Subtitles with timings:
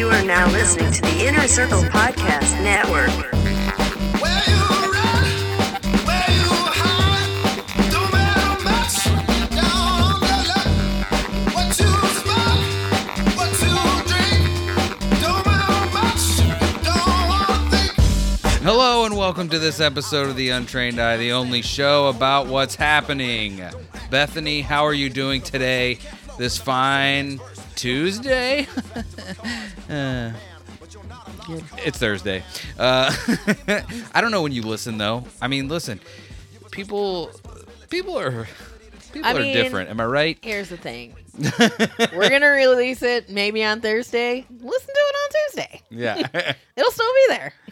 [0.00, 3.10] You are now listening to the Inner Circle Podcast Network.
[4.22, 5.26] Where you run,
[6.06, 9.04] where you hide, don't matter much.
[9.50, 10.72] Down on the luck,
[11.54, 12.64] what you smoke,
[13.36, 13.76] what you
[14.08, 14.42] drink,
[15.20, 16.24] don't matter much.
[16.82, 18.62] Don't wanna think.
[18.62, 22.74] Hello and welcome to this episode of The Untrained Eye, the only show about what's
[22.74, 23.60] happening.
[24.08, 25.98] Bethany, how are you doing today?
[26.38, 27.38] This fine
[27.76, 28.66] Tuesday?
[29.90, 30.32] Uh,
[31.84, 32.42] it's Thursday.
[32.78, 33.12] Uh,
[34.14, 35.24] I don't know when you listen though.
[35.42, 36.00] I mean, listen,
[36.70, 37.30] people,
[37.88, 38.46] people are,
[39.12, 39.90] people I are mean- different.
[39.90, 40.38] Am I right?
[40.42, 41.14] Here's the thing.
[42.14, 44.44] We're gonna release it maybe on Thursday.
[44.50, 45.82] Listen to it on Tuesday.
[45.90, 46.52] Yeah.
[46.76, 47.52] It'll still be there.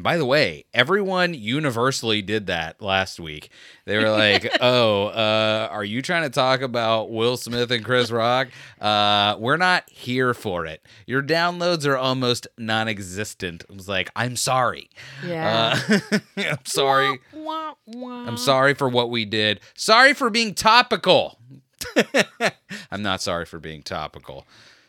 [0.00, 3.50] And by the way, everyone universally did that last week.
[3.84, 8.10] They were like, "Oh, uh, are you trying to talk about Will Smith and Chris
[8.10, 8.48] Rock?
[8.80, 10.82] Uh, we're not here for it.
[11.06, 14.88] Your downloads are almost non-existent." I was like, "I'm sorry.
[15.22, 15.78] Yeah.
[15.90, 17.18] Uh, I'm sorry.
[17.34, 18.26] Wah, wah.
[18.26, 19.60] I'm sorry for what we did.
[19.74, 21.38] Sorry for being topical.
[22.90, 24.46] I'm not sorry for being topical.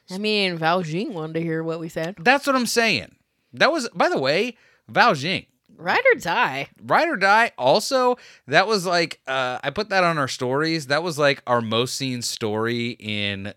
[0.10, 2.16] I mean, Val Jean wanted to hear what we said.
[2.18, 3.16] That's what I'm saying.
[3.54, 4.56] That was, by the way,
[4.90, 5.46] Val Jing."
[5.78, 6.68] Ride or die.
[6.84, 10.88] Ride or Die also that was like uh I put that on our stories.
[10.88, 13.54] That was like our most seen story in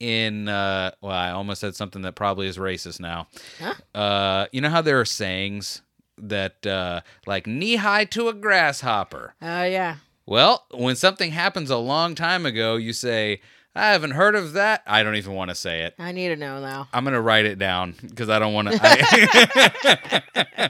[0.00, 3.28] in uh well I almost said something that probably is racist now.
[3.60, 3.74] Huh?
[3.96, 5.82] Uh you know how there are sayings
[6.18, 9.34] that uh like knee high to a grasshopper.
[9.40, 9.96] Oh yeah.
[10.26, 13.40] Well, when something happens a long time ago, you say,
[13.74, 14.82] I haven't heard of that.
[14.86, 15.94] I don't even want to say it.
[15.98, 16.88] I need to know now.
[16.92, 20.22] I'm gonna write it down because I don't want to.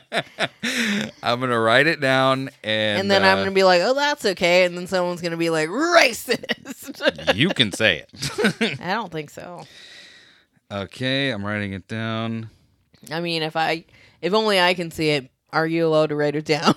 [1.23, 4.25] I'm gonna write it down, and, And, then I'm uh, gonna be like, oh, that's
[4.25, 4.65] okay.
[4.65, 7.35] And then someone's gonna be like, racist.
[7.35, 8.81] you can say it.
[8.81, 9.65] I don't think so.
[10.71, 12.51] okay, I'm writing it down.
[13.11, 13.85] I mean, if I,
[14.21, 15.29] if only I can see it.
[15.55, 16.75] Are you allowed to write it down?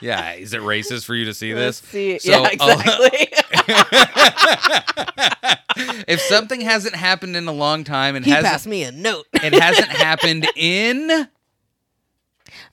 [0.00, 1.90] Yeah, is it racist for you to see Let's this?
[1.90, 2.18] see.
[2.18, 3.28] So, yeah, uh, exactly.
[6.08, 9.26] if something hasn't happened in a long time and he hasn't passed me a note.
[9.34, 11.10] it hasn't happened in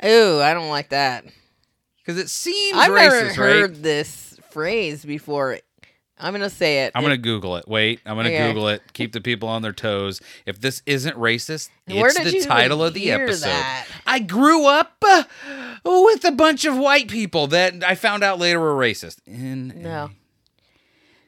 [0.03, 1.25] Ooh, I don't like that.
[1.97, 3.83] because it seems I've racist, never heard right?
[3.83, 5.59] this phrase before.
[6.17, 6.93] I'm gonna say it.
[6.95, 7.67] I'm gonna Google it.
[7.67, 8.47] Wait, I'm gonna Okay.
[8.47, 8.81] Google it.
[8.93, 10.21] Keep the people on their toes.
[10.45, 13.47] If this isn't racist, Where it's did the even title of the hear episode.
[13.49, 13.87] that?
[14.07, 15.23] I grew up uh,
[15.83, 19.17] with a bunch of white people that I found out later were racist.
[19.25, 20.11] In No.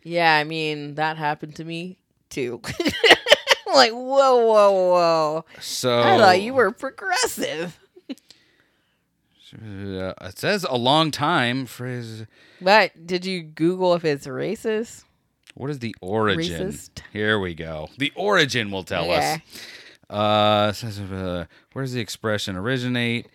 [0.03, 1.98] Yeah, I mean that happened to me
[2.30, 2.62] too.
[3.74, 5.46] like whoa, whoa, whoa!
[5.59, 7.78] so I thought you were progressive.
[9.59, 11.66] Uh, it says a long time.
[11.66, 12.25] Phrase.
[12.62, 15.03] But did you Google if it's racist?
[15.56, 16.69] What is the origin?
[16.69, 17.01] Racist.
[17.12, 17.90] Here we go.
[17.97, 19.38] The origin will tell Yeah.
[19.40, 19.41] us.
[20.09, 23.28] Uh, says, uh, where does the expression originate?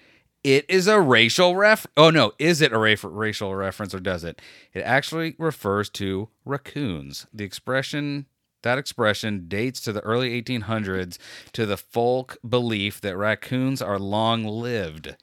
[0.45, 1.87] It is a racial ref.
[1.97, 4.41] Oh no, is it a ra- racial reference or does it?
[4.73, 7.27] It actually refers to raccoons.
[7.33, 8.27] The expression
[8.63, 11.19] that expression dates to the early 1800s
[11.53, 15.17] to the folk belief that raccoons are long lived.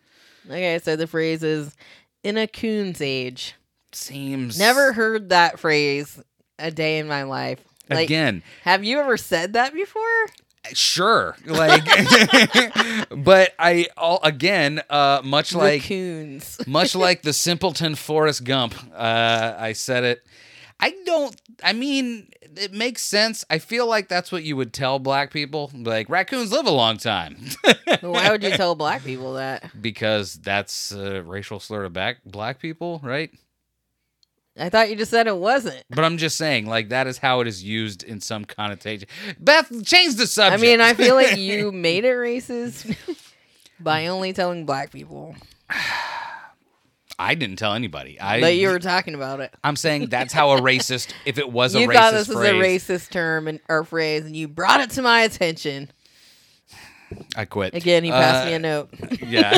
[0.50, 1.76] Okay, so the phrase is
[2.24, 3.56] "in a coon's age."
[3.92, 6.22] Seems Never heard that phrase
[6.60, 7.60] a day in my life.
[7.90, 8.44] Like, again.
[8.62, 10.04] have you ever said that before?
[10.74, 11.84] Sure, like,
[13.10, 16.60] but I all again, uh, much like Raccoons.
[16.68, 18.76] much like the simpleton Forrest Gump.
[18.94, 20.24] Uh, I said it.
[20.80, 21.36] I don't.
[21.64, 23.46] I mean, it makes sense.
[23.50, 25.72] I feel like that's what you would tell black people.
[25.74, 27.38] Like raccoons live a long time,
[28.02, 29.70] Why would you tell black people that?
[29.82, 33.32] because that's a racial slur to back black people, right?
[34.58, 35.84] I thought you just said it wasn't.
[35.90, 39.08] But I'm just saying, like that is how it is used in some connotation.
[39.40, 40.60] Beth, change the subject.
[40.60, 42.96] I mean, I feel like you made it racist
[43.80, 45.36] by only telling black people
[47.22, 48.18] I didn't tell anybody.
[48.19, 49.53] I that you were talking about it.
[49.62, 52.38] I'm saying that's how a racist, if it was a You racist thought this phrase,
[52.88, 55.92] was a racist term and, or phrase, and you brought it to my attention.
[57.36, 57.74] I quit.
[57.74, 58.89] Again, he passed Uh, me a note.
[59.27, 59.51] Yeah.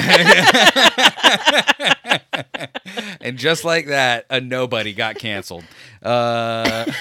[3.21, 5.65] and just like that, a nobody got canceled.
[6.01, 6.85] Uh,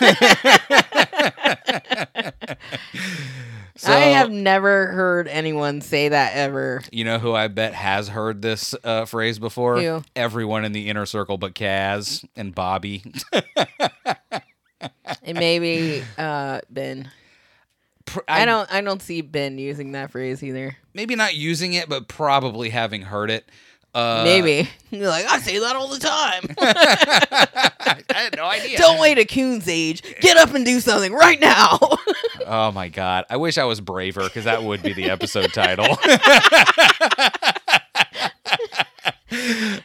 [3.80, 6.82] so, I have never heard anyone say that ever.
[6.92, 9.80] You know who I bet has heard this uh, phrase before?
[9.80, 10.02] Who?
[10.14, 13.02] Everyone in the inner circle but Kaz and Bobby.
[15.22, 17.10] It maybe uh, Ben.
[18.06, 18.72] Pr- I don't.
[18.72, 20.76] I don't see Ben using that phrase either.
[20.94, 23.46] maybe not using it, but probably having heard it.
[23.92, 26.44] Uh, Maybe you're like I say that all the time.
[26.60, 28.78] I had no idea.
[28.78, 30.02] Don't wait a coon's age.
[30.20, 31.78] Get up and do something right now.
[32.46, 33.24] Oh my god!
[33.30, 35.96] I wish I was braver because that would be the episode title.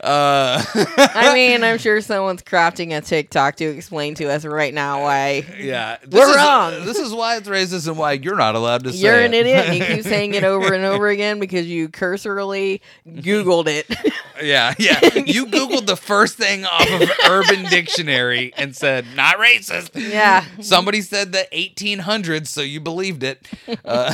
[0.01, 0.63] Uh,
[0.97, 5.45] I mean, I'm sure someone's crafting a TikTok to explain to us right now why
[5.59, 6.85] yeah, this We're is, wrong.
[6.85, 9.45] This is why it's racist and why you're not allowed to say you're an it.
[9.45, 13.85] idiot and you keep saying it over and over again because you cursorily Googled it.
[14.43, 14.99] Yeah, yeah.
[15.15, 19.91] You googled the first thing off of Urban Dictionary and said not racist.
[19.95, 23.47] yeah, Somebody said the 1800s, so you believed it.
[23.85, 24.11] Uh,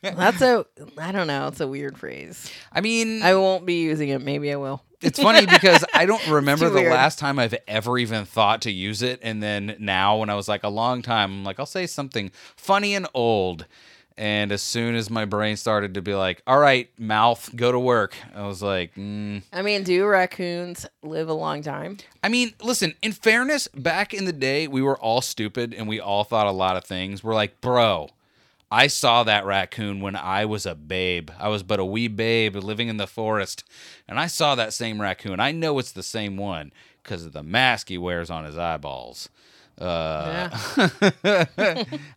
[0.00, 0.64] that's a
[0.96, 1.48] I don't know.
[1.48, 2.50] It's a weird phrase.
[2.72, 4.22] I mean, I won't be using it.
[4.22, 4.82] Maybe I will.
[5.02, 6.92] It's funny because I don't remember the weird.
[6.92, 9.20] last time I've ever even thought to use it.
[9.22, 12.30] And then now, when I was like a long time, I'm like, I'll say something
[12.56, 13.66] funny and old.
[14.18, 17.78] And as soon as my brain started to be like, all right, mouth, go to
[17.78, 19.42] work, I was like, mm.
[19.52, 21.98] I mean, do raccoons live a long time?
[22.24, 26.00] I mean, listen, in fairness, back in the day, we were all stupid and we
[26.00, 27.22] all thought a lot of things.
[27.22, 28.08] We're like, bro,
[28.70, 31.30] I saw that raccoon when I was a babe.
[31.38, 33.62] I was but a wee babe living in the forest,
[34.08, 35.38] and I saw that same raccoon.
[35.38, 36.72] I know it's the same one
[37.02, 39.28] because of the mask he wears on his eyeballs.
[39.78, 40.48] Uh,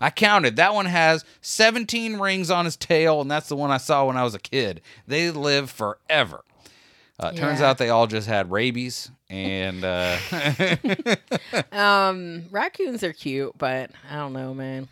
[0.01, 0.55] I counted.
[0.55, 4.17] That one has 17 rings on his tail, and that's the one I saw when
[4.17, 4.81] I was a kid.
[5.07, 6.43] They live forever.
[7.19, 10.17] Uh, Turns out they all just had rabies, and uh,
[11.71, 14.87] Um, raccoons are cute, but I don't know, man.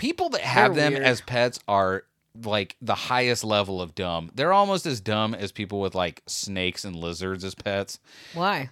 [0.00, 1.04] People that have They're them weird.
[1.04, 2.04] as pets are
[2.42, 4.30] like the highest level of dumb.
[4.34, 7.98] They're almost as dumb as people with like snakes and lizards as pets.
[8.32, 8.70] Why?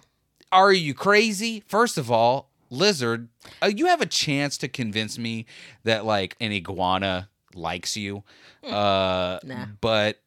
[0.51, 1.63] Are you crazy?
[1.67, 3.27] First of all, lizard,
[3.61, 5.45] uh, you have a chance to convince me
[5.83, 8.23] that like an iguana likes you.
[8.63, 9.65] Uh, Nah.
[9.81, 10.19] But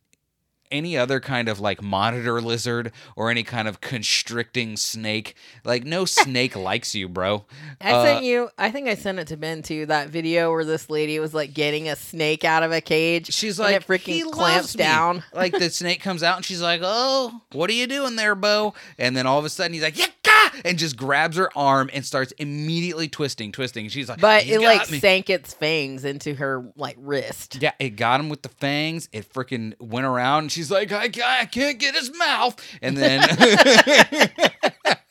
[0.72, 5.34] any other kind of like monitor lizard or any kind of constricting snake,
[5.64, 7.44] like no snake likes you, bro.
[7.80, 8.48] I Uh, sent you.
[8.58, 9.86] I think I sent it to Ben too.
[9.86, 13.32] That video where this lady was like getting a snake out of a cage.
[13.32, 14.36] She's like, it freaking he clamps
[14.74, 15.24] loves me." down.
[15.32, 18.74] Like the snake comes out and she's like, "Oh, what are you doing there, Bo?"
[18.98, 19.96] And then all of a sudden he's like,
[20.44, 23.88] "Yaka!" and just grabs her arm and starts immediately twisting, twisting.
[23.88, 27.58] She's like, But it like me." sank its fangs into her like wrist.
[27.60, 29.08] Yeah, it got him with the fangs.
[29.12, 32.60] It freaking went around, and she's like, I, I can't get his mouth.
[32.80, 33.20] And then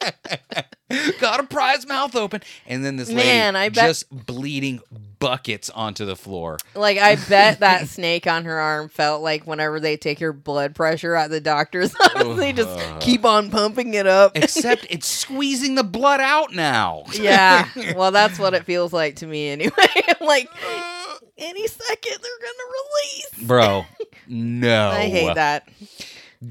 [1.19, 2.41] got a his mouth open.
[2.65, 4.81] And then this lady Man, I bet- just bleeding
[5.19, 6.57] buckets onto the floor.
[6.75, 10.75] Like I bet that snake on her arm felt like whenever they take your blood
[10.75, 12.99] pressure at the doctor's office, they just uh-huh.
[12.99, 14.35] keep on pumping it up.
[14.35, 17.03] Except it's squeezing the blood out now.
[17.13, 17.69] yeah.
[17.95, 19.71] Well, that's what it feels like to me anyway.
[20.07, 21.19] I'm like uh-huh.
[21.37, 23.47] any second they're gonna release.
[23.47, 23.85] Bro,
[24.27, 24.89] no.
[24.89, 25.69] I hate that.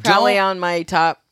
[0.04, 1.22] Probably Don't- on my top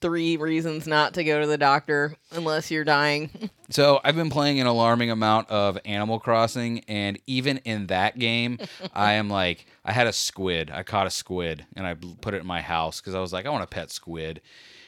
[0.00, 3.30] three reasons not to go to the doctor unless you're dying.
[3.68, 8.58] So I've been playing an alarming amount of Animal Crossing, and even in that game,
[8.94, 10.70] I am like, I had a squid.
[10.70, 13.44] I caught a squid, and I put it in my house because I was like,
[13.44, 14.40] I want a pet squid.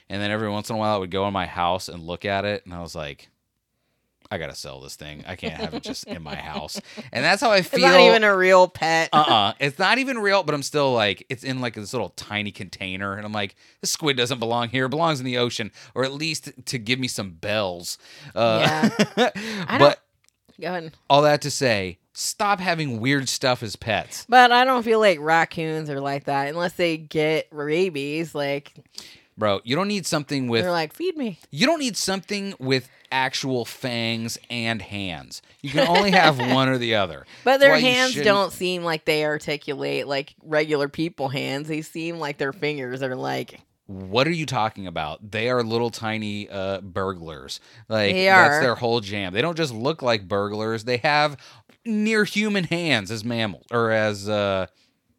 [0.08, 2.24] And then every once in a while, I would go in my house and look
[2.24, 3.28] at it, and I was like,
[4.30, 5.24] I gotta sell this thing.
[5.26, 6.80] I can't have it just in my house.
[7.12, 7.80] And that's how I It's feel.
[7.80, 9.08] not even a real pet.
[9.12, 12.10] uh uh It's not even real, but I'm still like, it's in like this little
[12.10, 13.14] tiny container.
[13.14, 14.84] And I'm like, this squid doesn't belong here.
[14.86, 17.96] It belongs in the ocean, or at least to give me some bells.
[18.34, 20.00] Uh, I but
[20.60, 20.92] Go ahead.
[21.08, 24.26] all that to say, stop having weird stuff as pets.
[24.28, 28.34] But I don't feel like raccoons are like that unless they get rabies.
[28.34, 28.74] Like
[29.38, 31.38] Bro, you don't need something with they're like, feed me.
[31.50, 35.40] you don't need something with actual fangs and hands.
[35.62, 37.24] You can only have one or the other.
[37.44, 41.68] But their why hands don't seem like they articulate like regular people hands.
[41.68, 45.30] They seem like their fingers are like What are you talking about?
[45.30, 47.60] They are little tiny uh, burglars.
[47.88, 48.42] Like They are.
[48.50, 49.32] that's their whole jam.
[49.32, 50.82] They don't just look like burglars.
[50.84, 51.36] They have
[51.86, 54.66] near human hands as mammals or as uh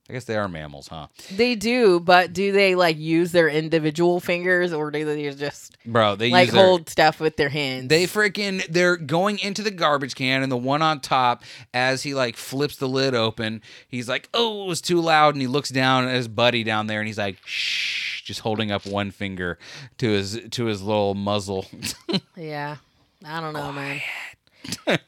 [0.09, 1.07] I guess they are mammals, huh?
[1.29, 6.15] they do, but do they like use their individual fingers or do they just Bro,
[6.15, 7.89] they like use their, hold stuff with their hands?
[7.89, 11.43] They freaking they're going into the garbage can and the one on top
[11.75, 15.41] as he like flips the lid open, he's like, "Oh, it was too loud." And
[15.41, 18.87] he looks down at his buddy down there and he's like, "Shh," just holding up
[18.87, 19.59] one finger
[19.99, 21.67] to his to his little muzzle.
[22.35, 22.77] Yeah.
[23.25, 24.01] I don't know, man.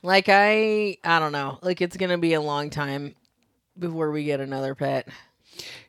[0.03, 1.59] like I I don't know.
[1.61, 3.15] Like it's going to be a long time
[3.77, 5.07] before we get another pet.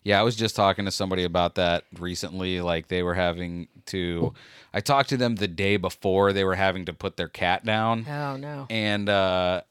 [0.03, 4.35] yeah, I was just talking to somebody about that recently like they were having to
[4.75, 8.07] I talked to them the day before they were having to put their cat down.
[8.09, 8.67] Oh no.
[8.71, 9.62] and uh,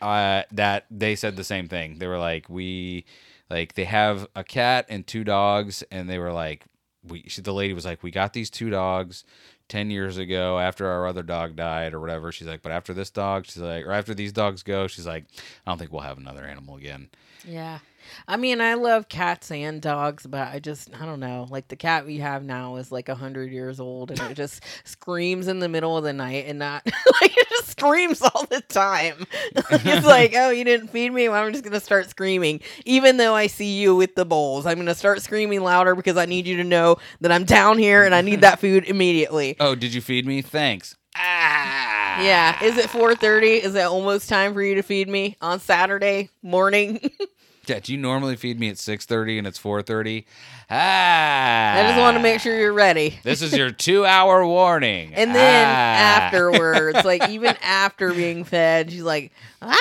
[0.00, 1.98] uh, that they said the same thing.
[1.98, 3.04] They were like, we
[3.50, 6.64] like they have a cat and two dogs, and they were like,
[7.06, 9.24] we she, the lady was like, we got these two dogs.
[9.68, 13.10] 10 years ago after our other dog died or whatever she's like but after this
[13.10, 15.24] dog she's like or after these dogs go she's like
[15.66, 17.10] i don't think we'll have another animal again
[17.46, 17.78] Yeah.
[18.26, 21.46] I mean, I love cats and dogs, but I just, I don't know.
[21.50, 24.62] Like the cat we have now is like a hundred years old, and it just
[24.84, 26.84] screams in the middle of the night, and not
[27.20, 29.26] like it just screams all the time.
[29.54, 31.28] it's like, oh, you didn't feed me.
[31.28, 34.66] Well, I'm just gonna start screaming, even though I see you with the bowls.
[34.66, 38.04] I'm gonna start screaming louder because I need you to know that I'm down here
[38.04, 39.56] and I need that food immediately.
[39.60, 42.62] oh did you feed me thanks ah Yeah.
[42.64, 43.62] Is it 4:30?
[43.64, 47.10] Is it almost time for you to feed me on Saturday morning?
[47.66, 50.24] Yeah, do you normally feed me at six thirty and it's four thirty?
[50.70, 53.18] Ah, I just want to make sure you're ready.
[53.24, 55.12] this is your two-hour warning.
[55.12, 56.24] And then Ah.
[56.24, 59.76] afterwards, like even after being fed, she's like, ah,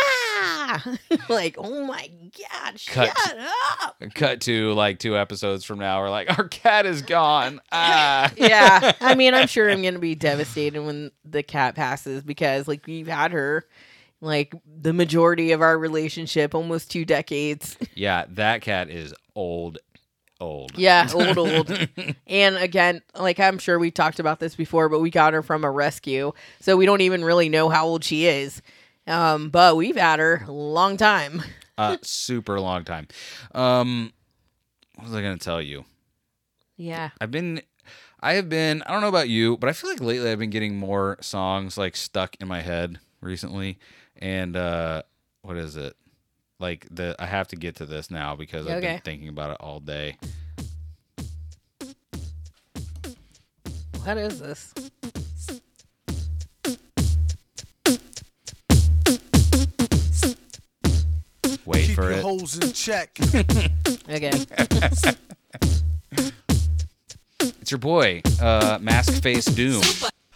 [1.29, 2.09] like, oh my
[2.51, 3.17] god, Cut.
[3.17, 3.37] shut
[3.81, 3.97] up.
[4.15, 7.59] cut to like two episodes from now, we're like, our cat is gone.
[7.71, 12.67] Ah, Yeah, I mean, I'm sure I'm gonna be devastated when the cat passes because
[12.67, 13.65] like we've had her
[14.21, 17.77] like the majority of our relationship, almost two decades.
[17.93, 18.25] yeah.
[18.29, 19.77] That cat is old,
[20.39, 20.71] old.
[20.77, 21.87] Yeah, old, old.
[22.27, 25.63] and again, like I'm sure we talked about this before, but we got her from
[25.63, 28.61] a rescue, so we don't even really know how old she is.
[29.07, 31.41] Um, but we've had her a long time.
[31.77, 33.07] uh, super long time.
[33.55, 34.11] Um,
[34.95, 35.85] what was I gonna tell you?
[36.75, 37.09] Yeah.
[37.21, 37.61] I've been
[38.19, 40.49] I have been I don't know about you, but I feel like lately I've been
[40.49, 43.79] getting more songs like stuck in my head recently.
[44.17, 45.03] And uh
[45.41, 45.95] what is it?
[46.59, 49.57] Like the I have to get to this now because I've been thinking about it
[49.59, 50.17] all day.
[54.03, 54.73] What is this?
[61.67, 62.21] Wait Keep for your it.
[62.23, 63.17] hoes in check.
[64.09, 64.31] Okay.
[67.39, 69.81] It's your boy, uh Mask Face Doom.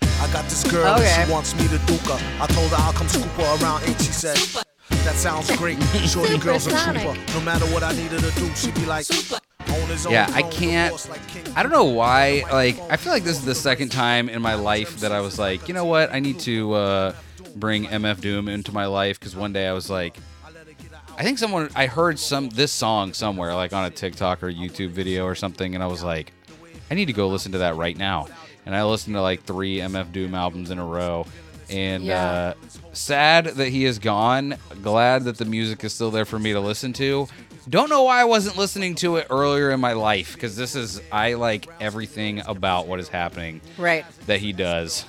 [0.03, 1.23] I got this girl and Okay.
[1.25, 2.19] she wants me to duke her.
[2.41, 3.97] I told her I'll come scoop her around eight.
[3.99, 4.35] She said,
[5.05, 5.81] That sounds great.
[6.05, 7.03] Shorty girl's a Supersonic.
[7.03, 7.33] trooper.
[7.33, 10.41] No matter what I needed to do, she'd be like, on his own Yeah, I
[10.41, 12.43] throne, can't- divorced like King I don't know why.
[12.51, 15.39] Like, I feel like this is the second time in my life that I was
[15.39, 16.11] like, you know what?
[16.13, 17.13] I need to uh,
[17.55, 20.17] bring MF Doom into my life because one day I was like,
[21.21, 24.89] I think someone I heard some this song somewhere, like on a TikTok or YouTube
[24.89, 26.33] video or something, and I was like,
[26.89, 28.27] I need to go listen to that right now.
[28.65, 31.27] And I listened to like three MF Doom albums in a row.
[31.69, 32.25] And Yeah.
[32.25, 32.53] uh,
[32.93, 34.55] sad that he is gone.
[34.81, 37.27] Glad that the music is still there for me to listen to.
[37.69, 40.99] Don't know why I wasn't listening to it earlier in my life because this is
[41.11, 44.05] I like everything about what is happening Right.
[44.25, 45.05] that he does,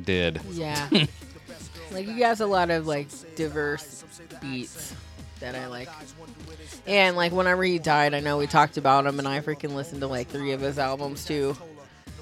[0.00, 0.40] did.
[0.52, 0.88] Yeah.
[1.90, 4.04] like you guys a lot of like diverse
[4.40, 4.94] beats
[5.46, 5.88] that I like.
[6.86, 10.00] And like whenever he died, I know we talked about him and I freaking listened
[10.00, 11.56] to like three of his albums too.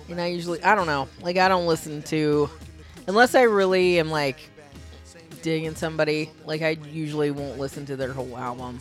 [0.08, 1.08] And I usually I don't know.
[1.20, 2.50] Like I don't listen to
[3.06, 4.38] unless I really am like
[5.42, 8.78] digging somebody, like I usually won't listen to their whole album.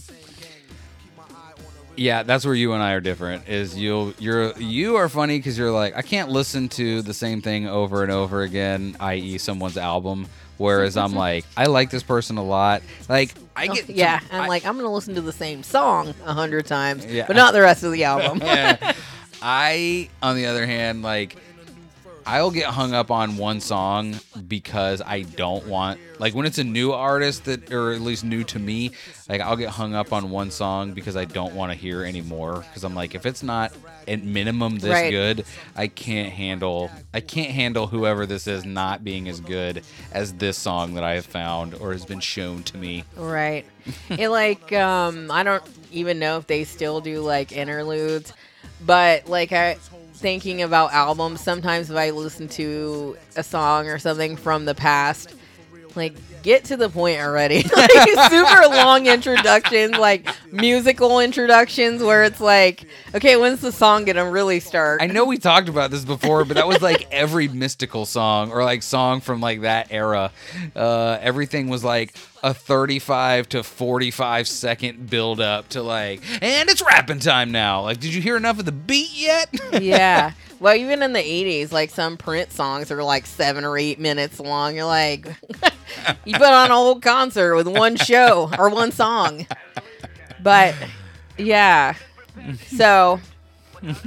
[1.96, 3.48] Yeah, that's where you and I are different.
[3.48, 7.42] Is you you're you are funny because you're like I can't listen to the same
[7.42, 9.38] thing over and over again, i.e.
[9.38, 10.28] someone's album.
[10.58, 12.82] Whereas I'm like I like this person a lot.
[13.10, 16.14] Like I get yeah, to- I'm I- like I'm gonna listen to the same song
[16.26, 17.26] a hundred times, Yeah.
[17.28, 18.40] but not the rest of the album.
[18.42, 18.94] yeah.
[19.42, 21.36] I, on the other hand, like,
[22.25, 24.15] I'll get hung up on one song
[24.48, 28.44] because I don't want, like, when it's a new artist that, or at least new
[28.46, 28.92] to me,
[29.27, 32.63] like, I'll get hung up on one song because I don't want to hear anymore.
[32.70, 33.74] Because I'm like, if it's not
[34.08, 35.10] at minimum this Right.
[35.10, 40.34] good, I can't handle, I can't handle whoever this is not being as good as
[40.34, 43.06] this song that I have found or has been shown to me.
[43.15, 43.65] Right.
[44.10, 48.34] it like um I don't even know if they still do like interludes,
[48.86, 49.77] but like I
[50.24, 55.36] thinking about albums, sometimes if I listen to a song or something from the past,
[55.98, 56.13] like
[56.44, 57.64] get to the point already.
[57.76, 62.86] like super long introductions, like musical introductions where it's like,
[63.16, 65.02] okay, when's the song gonna really start?
[65.02, 68.64] I know we talked about this before, but that was like every mystical song or
[68.64, 70.32] like song from like that era.
[70.76, 76.84] Uh, everything was like a 35 to 45 second build up to like, and it's
[76.86, 77.82] rapping time now.
[77.84, 79.50] Like, did you hear enough of the beat yet?
[79.82, 80.34] yeah.
[80.60, 84.40] Well, even in the 80s, like some Prince songs are like seven or eight minutes
[84.40, 84.76] long.
[84.76, 85.28] You're like,
[86.34, 89.46] you put on a whole concert with one show or one song.
[90.42, 90.75] But
[91.38, 91.96] yeah.
[92.68, 93.20] So,
[93.82, 93.98] running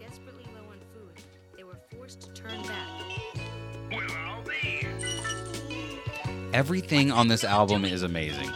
[0.00, 1.22] desperately low on food,
[1.56, 2.88] they were forced to turn back.
[6.52, 8.50] Everything on this album is amazing.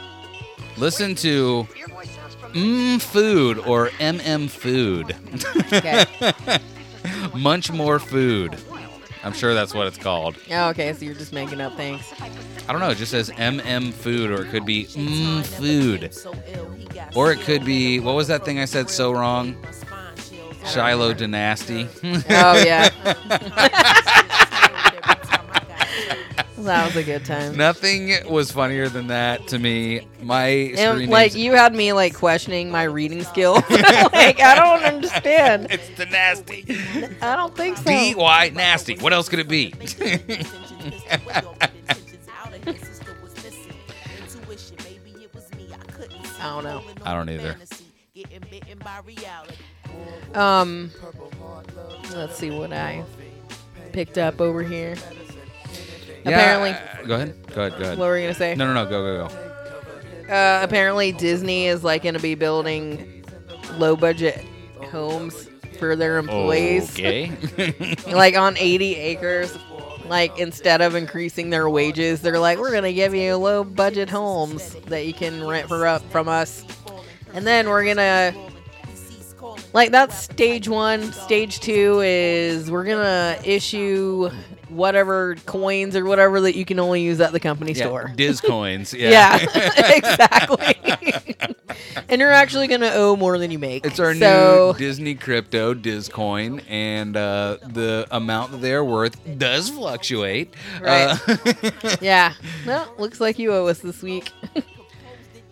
[0.77, 1.67] Listen to
[2.53, 5.17] Mmm Food or MM Food.
[5.73, 6.05] Okay.
[7.39, 8.57] Munch More Food.
[9.29, 10.39] I'm sure that's what it's called.
[10.51, 10.91] oh, okay.
[10.95, 12.01] So you're just making up things.
[12.67, 12.89] I don't know.
[12.89, 16.11] It just says MM Food, or it could be Mmm Food,
[17.15, 19.55] or it could be what was that thing I said so wrong?
[20.65, 21.87] Shiloh Dynasty.
[22.31, 22.89] Oh yeah.
[26.65, 27.57] that was a good time.
[27.57, 30.07] Nothing was funnier than that to me.
[30.23, 33.63] My And, screen like you had me like questioning my reading skills.
[33.71, 35.69] like I don't understand.
[35.71, 36.65] it's the nasty.
[37.23, 37.85] I don't think so.
[37.85, 38.97] D Y nasty.
[38.99, 39.75] What else could it be?
[46.41, 46.83] I don't know.
[47.05, 47.57] I don't either.
[50.35, 50.91] Um,
[52.15, 53.05] let's see what I
[53.93, 54.97] picked up over here.
[56.29, 57.35] Apparently, Yeah, go ahead.
[57.55, 57.79] Go ahead.
[57.79, 57.99] Go ahead.
[57.99, 58.55] what were we gonna say?
[58.55, 58.89] No, no, no.
[58.89, 60.33] Go, go, go.
[60.35, 63.25] Uh, apparently, Disney is like gonna be building
[63.79, 64.45] low budget
[64.91, 67.31] homes for their employees, Okay.
[68.13, 69.57] like on 80 acres.
[70.07, 74.75] Like instead of increasing their wages, they're like, we're gonna give you low budget homes
[74.87, 76.65] that you can rent for up from us,
[77.35, 78.33] and then we're gonna
[79.75, 81.13] like that's stage one.
[81.13, 84.31] Stage two is we're gonna issue
[84.69, 88.13] whatever coins or whatever that you can only use at the company yeah, store.
[88.17, 88.95] Diz coins.
[88.95, 89.11] Yeah.
[89.11, 89.37] Yeah,
[89.97, 90.77] exactly.
[92.09, 93.85] and you're actually gonna owe more than you make.
[93.87, 99.17] It's our so, new Disney crypto Diz coin, and uh, the amount that they're worth
[99.39, 100.55] does fluctuate.
[100.81, 101.19] Right.
[101.29, 101.71] Uh,
[102.01, 102.35] Yeah.
[102.67, 104.31] Well, looks like you owe us this week.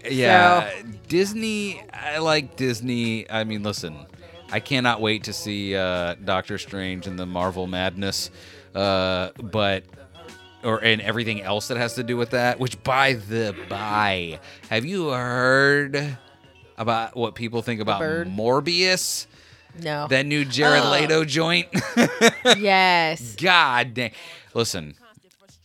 [0.08, 0.70] yeah.
[1.08, 1.82] Disney.
[1.92, 3.28] I like Disney.
[3.30, 4.06] I mean, listen.
[4.50, 8.30] I cannot wait to see uh, Doctor Strange and the Marvel Madness,
[8.76, 9.84] uh, but
[10.62, 12.58] or and everything else that has to do with that.
[12.60, 16.18] Which, by the by, have you heard
[16.78, 18.28] about what people think about bird?
[18.28, 19.26] Morbius?
[19.82, 20.06] No.
[20.08, 20.90] That new Jared Oh.
[20.90, 21.68] Leto joint.
[22.58, 23.36] yes.
[23.36, 24.12] God dang.
[24.54, 24.94] Listen,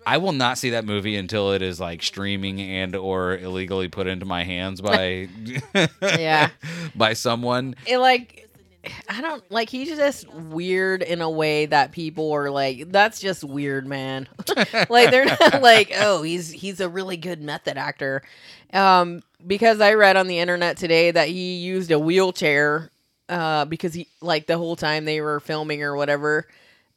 [0.05, 4.07] I will not see that movie until it is like streaming and or illegally put
[4.07, 5.29] into my hands by
[6.01, 6.49] Yeah.
[6.95, 7.75] by someone.
[7.85, 8.40] It like
[9.07, 13.43] I don't like he's just weird in a way that people are like that's just
[13.43, 14.27] weird man.
[14.89, 18.23] like they're not like oh he's he's a really good method actor.
[18.73, 22.89] Um because I read on the internet today that he used a wheelchair
[23.29, 26.47] uh because he like the whole time they were filming or whatever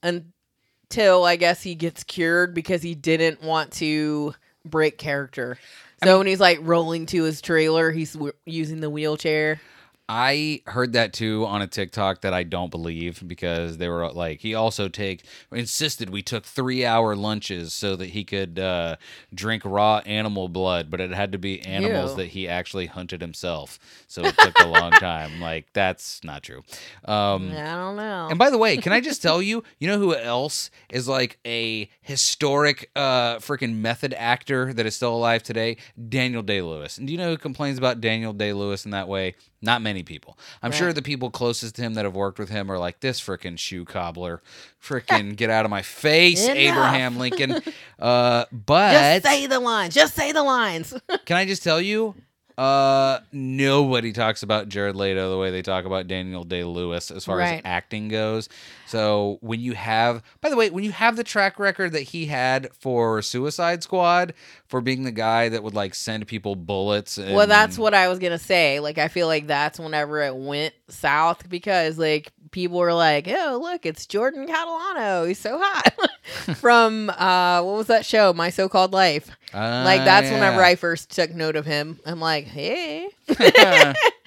[0.02, 5.58] until I guess he gets cured because he didn't want to break character.
[6.02, 9.60] So when he's like rolling to his trailer, he's w- using the wheelchair.
[10.06, 14.40] I heard that too on a TikTok that I don't believe because they were like
[14.40, 18.96] he also take insisted we took three hour lunches so that he could uh,
[19.34, 22.16] drink raw animal blood, but it had to be animals Ew.
[22.18, 25.32] that he actually hunted himself, so it took a long time.
[25.44, 26.62] Like that's not true.
[27.04, 28.28] Um, I don't know.
[28.30, 31.38] And by the way, can I just tell you, you know who else is like
[31.44, 35.76] a historic uh freaking method actor that is still alive today?
[36.08, 36.98] Daniel Day-Lewis.
[36.98, 39.34] And do you know who complains about Daniel Day-Lewis in that way?
[39.64, 40.38] Not many people.
[40.62, 43.18] I'm sure the people closest to him that have worked with him are like this
[43.20, 44.42] freaking shoe cobbler.
[44.82, 46.56] Freaking get out of my face, Enough.
[46.56, 47.60] Abraham Lincoln.
[47.96, 49.94] Uh but Just say the lines.
[49.94, 50.92] Just say the lines.
[51.24, 52.14] can I just tell you?
[52.58, 57.24] Uh, nobody talks about Jared Leto the way they talk about Daniel Day Lewis as
[57.24, 58.48] far as acting goes.
[58.94, 62.26] So when you have, by the way, when you have the track record that he
[62.26, 64.34] had for Suicide Squad,
[64.68, 67.18] for being the guy that would like send people bullets.
[67.18, 68.78] And, well, that's what I was gonna say.
[68.78, 73.58] Like, I feel like that's whenever it went south because like people were like, "Oh,
[73.60, 75.26] look, it's Jordan Catalano.
[75.26, 75.92] He's so hot."
[76.56, 78.32] From uh, what was that show?
[78.32, 79.28] My So-Called Life.
[79.52, 80.62] Uh, Like that's whenever.
[80.62, 81.98] I first took note of him.
[82.06, 83.08] I'm like, hey.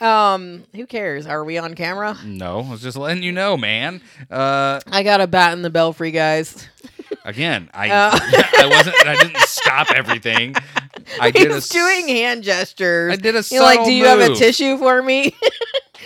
[0.00, 1.26] Um, who cares?
[1.26, 2.16] Are we on camera?
[2.24, 4.00] no, I was just letting you know, man.
[4.30, 6.68] Uh, I got a bat in the belfry, guys.
[7.24, 8.10] again, I Oh.
[8.58, 8.96] I wasn't.
[9.06, 10.54] I didn't stop everything.
[11.20, 13.12] I did a doing hand gestures.
[13.12, 15.36] I did a You're like, do you have a tissue for me?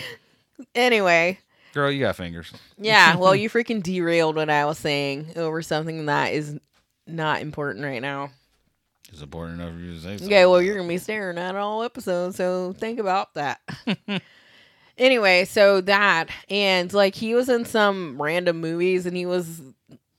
[0.74, 1.38] anyway,
[1.72, 2.52] Girl, you got fingers.
[2.78, 3.16] yeah.
[3.18, 6.58] Well, you freaking derailed what I was saying over something that is
[7.06, 8.30] not important right now.
[9.10, 10.26] It's important enough for you to say something.
[10.26, 13.60] Okay, well, you're gonna be staring at all episodes, so think about that.
[14.98, 19.62] anyway, so that and like he was in some random movies and he was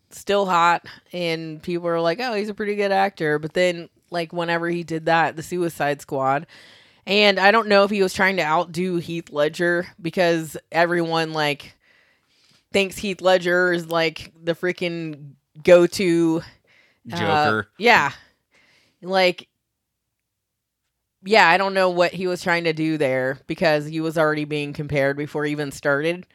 [0.09, 4.33] still hot, and people were like, "Oh, he's a pretty good actor." But then, like,
[4.33, 6.47] whenever he did that, the Suicide Squad.
[7.05, 11.75] And I don't know if he was trying to outdo Heath Ledger because everyone like
[12.71, 15.31] thinks Heath Ledger is like the freaking
[15.63, 16.41] go to
[17.11, 17.69] uh, Joker.
[17.77, 18.11] yeah.
[19.01, 19.47] Like
[21.23, 24.45] yeah, I don't know what he was trying to do there because he was already
[24.45, 26.25] being compared before he even started.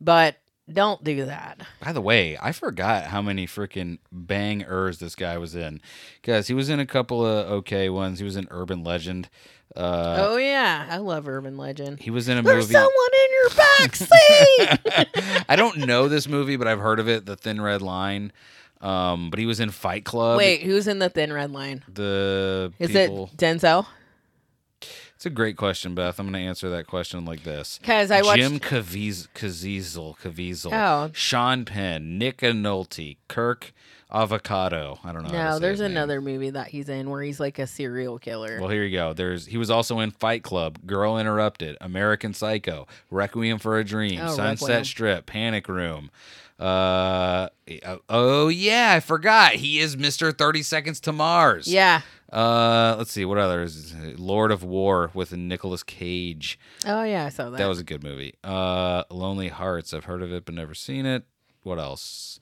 [0.00, 0.36] But
[0.72, 1.60] don't do that.
[1.80, 5.80] By the way, I forgot how many freaking bang bangers this guy was in.
[6.20, 8.18] Because he was in a couple of okay ones.
[8.18, 9.28] He was in Urban Legend.
[9.76, 12.00] Uh, oh yeah, I love Urban Legend.
[12.00, 12.74] He was in a There's movie.
[12.74, 13.50] someone in your
[15.10, 15.44] backseat.
[15.48, 17.26] I don't know this movie, but I've heard of it.
[17.26, 18.32] The Thin Red Line.
[18.84, 20.36] Um, but he was in Fight Club.
[20.36, 21.82] Wait, who's in the Thin Red Line?
[21.92, 23.30] the Is people.
[23.32, 23.86] it Denzel?
[25.16, 26.18] It's a great question, Beth.
[26.18, 27.78] I'm going to answer that question like this.
[27.78, 28.40] Because I watched.
[28.42, 31.10] Jim Caviezel, Caviezel, Caviezel, Oh.
[31.14, 33.72] Sean Penn, Nick Nolte, Kirk
[34.12, 34.98] Avocado.
[35.02, 35.30] I don't know.
[35.30, 35.92] no, there's his name.
[35.92, 38.58] another movie that he's in where he's like a serial killer.
[38.60, 39.12] Well, here you go.
[39.14, 44.20] There's he was also in Fight Club, Girl Interrupted, American Psycho, Requiem for a Dream,
[44.22, 44.84] Oh, Sunset Requiem.
[44.84, 46.10] Strip, Panic Room.
[46.58, 47.48] Uh
[48.08, 49.54] oh yeah, I forgot.
[49.54, 50.36] He is Mr.
[50.36, 51.66] 30 Seconds to Mars.
[51.66, 52.02] yeah.
[52.32, 53.94] Uh let's see what others.
[54.16, 56.58] Lord of War with Nicolas Cage.
[56.86, 57.58] Oh yeah, I saw that.
[57.58, 58.34] That was a good movie.
[58.44, 59.92] Uh Lonely Hearts.
[59.94, 61.24] I've heard of it but never seen it.
[61.62, 62.38] What else?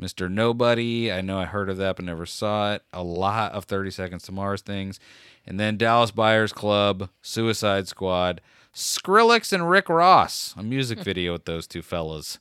[0.00, 0.28] Mr.
[0.30, 1.12] Nobody.
[1.12, 2.82] I know I heard of that but never saw it.
[2.92, 4.98] A lot of 30 Seconds to Mars things.
[5.46, 8.40] And then Dallas Buyers Club, Suicide Squad,
[8.74, 10.54] Skrillex and Rick Ross.
[10.56, 12.38] A music video with those two fellas.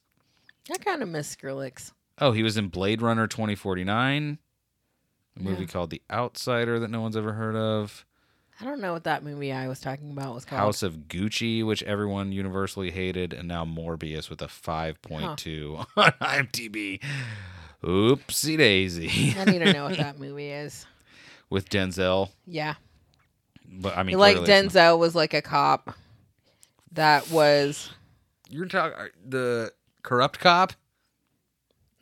[0.72, 1.92] I kind of miss Skrillex.
[2.20, 4.38] Oh, he was in Blade Runner 2049,
[5.36, 5.68] a movie Yeah.
[5.68, 8.06] called The Outsider that no one's ever heard of.
[8.62, 10.60] I don't know what that movie I was talking about was called.
[10.60, 17.02] House of Gucci, which everyone universally hated, and now Morbius with a 5.2 on IMDb.
[17.84, 19.36] Oopsie daisy.
[19.38, 20.86] I need to know what that movie is.
[21.50, 22.30] with Denzel.
[22.46, 22.76] Yeah.
[23.68, 25.96] But I mean, like it's not- Denzel was like a cop
[26.92, 27.90] that was
[28.50, 29.74] You're talking uh, the
[30.04, 30.74] corrupt cop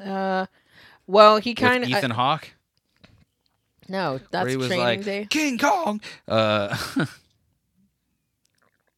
[0.03, 0.45] uh
[1.07, 2.49] well he kind of Ethan Hawke,
[3.87, 6.01] no that's where he was training like day King Kong.
[6.27, 6.75] Uh,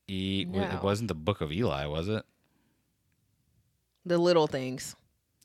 [0.10, 0.62] No.
[0.62, 2.24] It wasn't the Book of Eli, was it?
[4.06, 4.96] the little things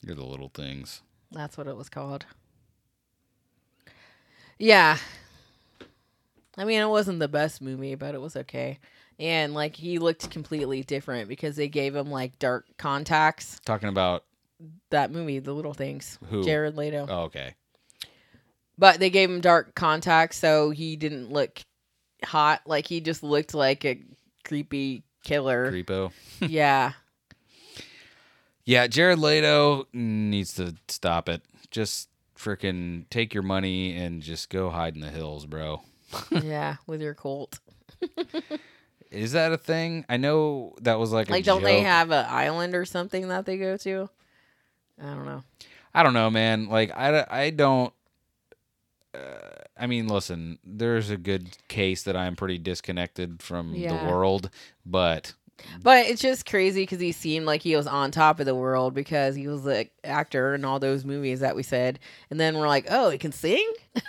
[0.05, 1.01] You're the little things.
[1.31, 2.25] that's what it was called
[4.59, 4.97] yeah
[6.57, 8.77] I mean it wasn't the best movie but it was okay
[9.19, 14.23] and like he looked completely different because they gave him like dark contacts Talking about
[14.89, 16.43] that movie the little things Who?
[16.43, 17.55] Jared Leto oh, okay.
[18.79, 21.59] But they gave him dark contacts, so he didn't look
[22.23, 22.61] hot.
[22.65, 24.01] Like he just looked like a
[24.45, 25.69] creepy killer.
[25.69, 26.13] Creepo.
[26.39, 26.93] yeah.
[28.63, 31.41] Yeah, Jared Leto needs to stop it.
[31.71, 35.81] Just freaking take your money and just go hide in the hills, bro.
[36.31, 36.77] Yeah.
[36.87, 37.59] With your cult.
[39.11, 40.05] Is that a thing?
[40.07, 43.45] I know that was like a Like, don't they have an island or something that
[43.45, 44.09] they go to?
[45.01, 45.43] I don't know.
[45.93, 46.67] I don't know, man.
[46.69, 47.91] Like I, I don't.
[49.15, 49.19] Uh,
[49.77, 50.59] I mean, listen.
[50.63, 53.97] There's a good case that I'm pretty disconnected from Yeah.
[53.97, 54.49] the world,
[54.85, 55.33] but
[55.81, 58.93] But it's just crazy because he seemed like he was on top of the world
[58.93, 61.97] because he was the actor in all those movies that we said.
[62.29, 63.67] And then we're like, oh, he can sing?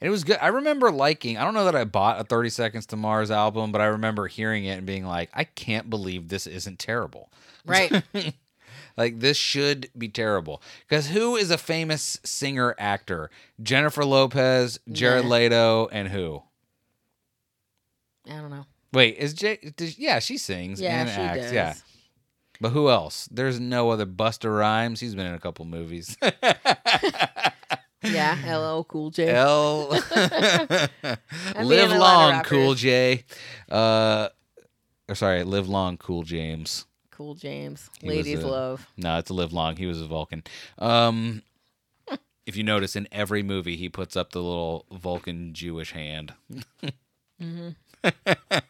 [0.00, 0.38] it was good.
[0.40, 1.36] I remember liking.
[1.38, 4.26] I don't know that I bought a 30 Seconds to Mars album, but I remember
[4.28, 7.30] hearing it and being like, I can't believe this isn't terrible.
[7.66, 8.02] Right.
[8.96, 10.60] Like this should be terrible.
[10.88, 13.30] Because who is a famous singer actor?
[13.62, 15.30] Jennifer Lopez, Jared Nah.
[15.30, 16.42] Leto, and who?
[18.28, 18.66] I don't know.
[18.92, 19.72] Wait, is J?
[19.76, 21.42] Does, yeah, she sings Yeah, and she acts.
[21.44, 21.52] does.
[21.52, 21.74] Yeah,
[22.60, 23.28] but who else?
[23.30, 24.04] There's no other.
[24.04, 24.98] Busta Rhymes.
[24.98, 26.16] He's been in a couple movies.
[28.02, 28.36] Yeah.
[28.58, 29.28] LL Cool J.
[29.30, 29.88] L.
[31.62, 32.74] Live a lot of long, Cool.
[32.74, 33.24] J.
[33.70, 34.28] Uh,
[35.08, 36.86] or sorry, Live long, Cool James.
[37.10, 37.90] Cool James.
[38.00, 38.86] He was Ladies a- love.
[38.96, 39.74] No, it's a live long.
[39.76, 40.44] He was a Vulcan.
[40.78, 41.42] Um,
[42.46, 46.34] if you notice, in every movie, he puts up the little Vulcan Jewish hand.
[47.42, 47.70] Mm-hmm.
[48.54, 48.60] uh,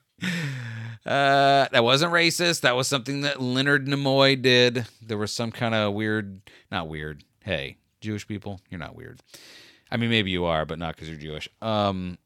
[1.04, 2.62] that wasn't racist.
[2.62, 4.86] That was something that Leonard Nimoy did.
[5.02, 6.40] There was some kind of weird,
[6.72, 7.24] not weird.
[7.44, 9.20] Hey, Jewish people, you're not weird.
[9.90, 11.48] I mean, maybe you are, but not because you're Jewish.
[11.62, 12.18] Um,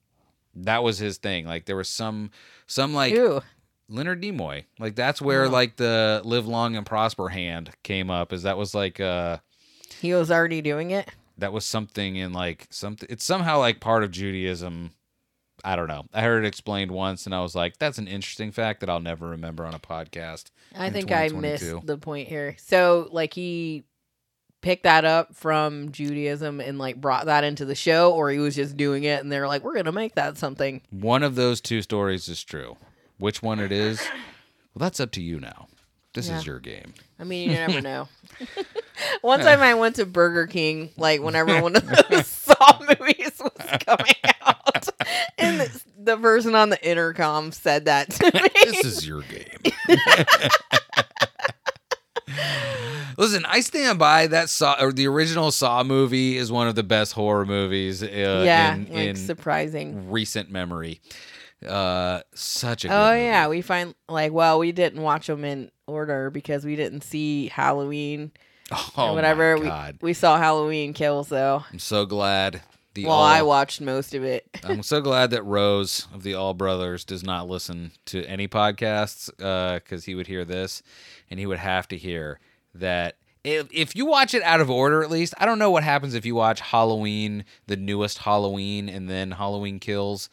[0.54, 1.46] that was his thing.
[1.46, 2.30] Like there was some,
[2.66, 3.42] some like Ew.
[3.88, 4.64] Leonard Nimoy.
[4.78, 5.48] Like that's where Oh.
[5.50, 8.32] like the live long and prosper hand came up.
[8.32, 9.38] Is that was like uh
[10.00, 11.08] He was already doing it.
[11.38, 13.06] that was something in like something.
[13.10, 14.90] It's somehow like part of Judaism.
[15.64, 16.06] I don't know.
[16.12, 18.98] I heard it explained once, and I was like, "That's an interesting fact that I'll
[19.00, 22.56] never remember on a podcast." I in think I missed the point here.
[22.58, 23.84] So, like, he
[24.62, 28.54] picked that up from Judaism and like brought that into the show, or he was
[28.56, 31.82] just doing it, and they're like, "We're gonna make that something." One of those two
[31.82, 32.76] stories is true.
[33.18, 34.00] Which one it is?
[34.74, 35.68] Well, that's up to you now.
[36.14, 36.38] This Yeah.
[36.38, 36.94] is your game.
[37.18, 38.08] I mean, you never know.
[39.22, 43.78] One time I went to Burger King, like whenever one of those Saw movies was
[43.86, 44.88] coming out,
[45.38, 48.48] and the- the person on the intercom said that to me.
[48.54, 49.72] this is your game.
[53.16, 56.82] Listen, I stand by that Saw or the original Saw movie is one of the
[56.82, 58.06] best horror movies uh,
[58.44, 60.10] yeah, in, like in surprising.
[60.10, 61.00] recent memory.
[61.66, 65.70] Uh, such a good Oh yeah, we find like well, we didn't watch them in
[65.86, 68.32] order because we didn't see Halloween
[68.72, 69.56] oh or whatever.
[69.56, 71.64] My We God, we saw Halloween Kills though.
[71.72, 72.62] I'm so glad.
[72.94, 74.46] The well, all, I watched most of it.
[74.64, 79.30] I'm so glad that Rose of the All Brothers does not listen to any podcasts
[79.82, 80.82] because he would hear this
[81.30, 82.38] and he would have to hear
[82.74, 85.82] that if, if you watch it out of order, at least, I don't know what
[85.82, 90.28] happens if you watch Halloween, the newest Halloween, and then Halloween Kills.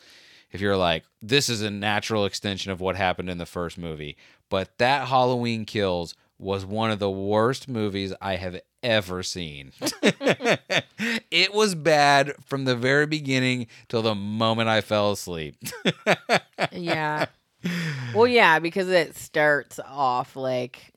[0.52, 4.18] If you're like, this is a natural extension of what happened in the first movie.
[4.50, 9.74] But that Halloween Kills was one of the worst movies I have ever seen.
[11.32, 15.58] it was bad from the very beginning till the moment I fell asleep.
[16.72, 17.26] yeah.
[18.16, 20.94] Well, yeah, because it starts off like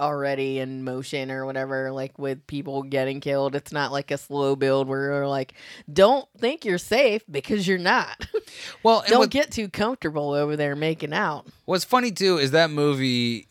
[0.00, 3.54] already in motion or whatever, like with people getting killed.
[3.54, 5.54] It's not like a slow build where you're like,
[5.92, 8.26] don't think you're safe because you're not.
[8.82, 11.46] well, don't what- get too comfortable over there making out.
[11.64, 13.48] What's funny too is that movie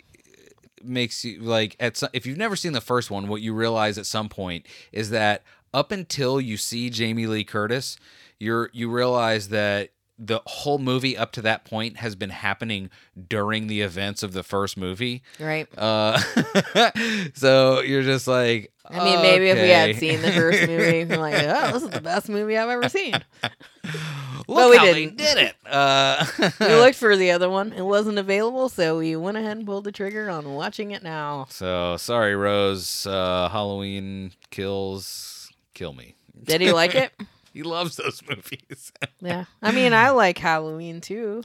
[0.83, 3.97] makes you like at some, if you've never seen the first one, what you realize
[3.97, 7.97] at some point is that up until you see Jamie Lee Curtis,
[8.39, 12.89] you're you realize that the whole movie up to that point has been happening
[13.27, 15.21] during the events of the first movie.
[15.39, 15.67] Right.
[15.77, 16.17] Uh,
[17.34, 21.17] so you're just like, I mean, maybe if we had seen the first movie, we're
[21.17, 23.13] like, oh, this is the best movie I've ever seen.
[24.47, 25.17] Look we how didn't.
[25.17, 25.56] did it.
[25.65, 26.25] Uh,
[26.60, 27.73] we looked for the other one.
[27.73, 31.47] It wasn't available, so we went ahead and pulled the trigger on watching it now.
[31.49, 33.06] so sorry, Rose.
[33.06, 36.15] Uh, Halloween kills kill me.
[36.43, 37.12] Did he like it?
[37.57, 38.91] He loves those movies.
[39.19, 39.45] Yeah.
[39.63, 41.41] I mean, I like Halloween too.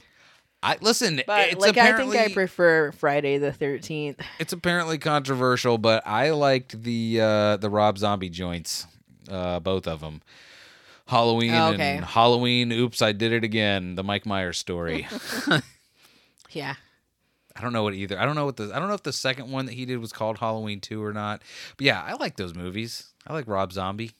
[0.61, 1.21] I listen.
[1.25, 4.19] But like I think I prefer Friday the thirteenth.
[4.39, 8.85] it's apparently controversial, but I liked the uh, the Rob Zombie joints,
[9.27, 10.21] uh, both of them.
[11.07, 11.97] Halloween Oh, okay.
[11.97, 12.71] and Halloween.
[12.71, 13.95] Oops, I did it again.
[13.95, 15.07] The Mike Myers story.
[16.51, 16.75] Yeah.
[17.55, 18.19] I don't know what either.
[18.19, 18.71] I don't know what the.
[18.73, 21.13] I don't know if the second one that he did was called Halloween Two or
[21.13, 21.41] not.
[21.77, 23.07] But yeah, I like those movies.
[23.27, 24.11] I like Rob Zombie.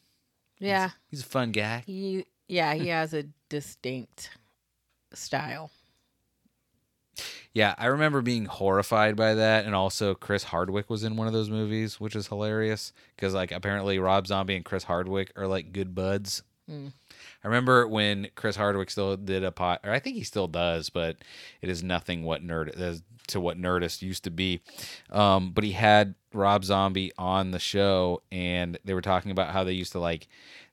[0.60, 0.92] Yeah.
[1.10, 1.84] He's a fun guy.
[1.86, 4.30] He yeah, he has a distinct
[5.14, 5.72] style.
[7.54, 11.34] Yeah, I remember being horrified by that, and also Chris Hardwick was in one of
[11.34, 15.72] those movies, which is hilarious because like apparently Rob Zombie and Chris Hardwick are like
[15.72, 16.42] good buds.
[16.70, 16.94] Mm.
[17.44, 20.90] I remember when Chris Hardwick still did a pot, or I think he still does,
[20.90, 21.18] but
[21.62, 22.76] it is nothing what nerd
[23.28, 24.62] to what Nerdist used to be.
[25.12, 29.64] Um, but he had Rob Zombie on the show, and they were talking about how
[29.64, 30.28] they used to like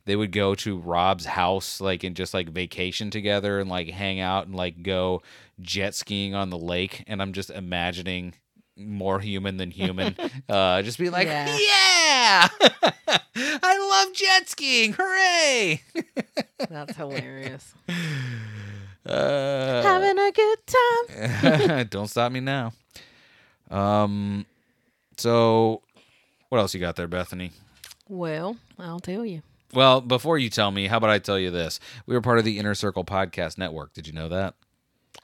[0.06, 4.18] they would go to Rob's house like and just like vacation together and like hang
[4.18, 5.22] out and like go
[5.60, 7.04] jet skiing on the lake.
[7.06, 8.34] And I'm just imagining
[8.76, 10.16] more human than human,
[10.48, 11.58] uh, just being like, Yeah.
[11.60, 12.48] yeah,
[13.36, 15.82] I love jet skiing, hooray!
[16.70, 17.74] That's hilarious.
[19.06, 21.86] Uh, Having a good time.
[21.90, 22.72] Don't stop me now.
[23.70, 24.44] Um,
[25.16, 25.82] so
[26.48, 27.52] what else you got there, Bethany?
[28.08, 29.42] Well, I'll tell you.
[29.72, 31.78] Well, before you tell me, how about I tell you this?
[32.06, 33.92] We were part of the Inner Circle Podcast Network.
[33.94, 34.54] Did you know that?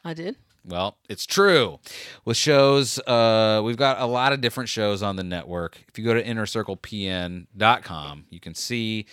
[0.04, 0.36] I did.
[0.64, 1.80] Well, it's true.
[2.24, 5.78] With shows, uh, we've got a lot of different shows on the network.
[5.88, 9.06] If you go to innercirclepn.com, you can see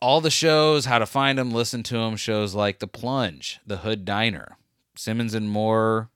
[0.00, 2.16] all the shows, how to find them, listen to them.
[2.16, 4.56] Shows like The Plunge, The Hood Diner,
[4.96, 6.10] Simmons and More,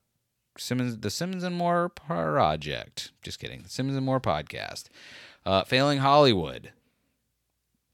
[0.57, 3.11] Simmons, The Simmons and More Project.
[3.21, 3.63] Just kidding.
[3.63, 4.85] The Simmons and More Podcast,
[5.45, 6.71] uh, Failing Hollywood,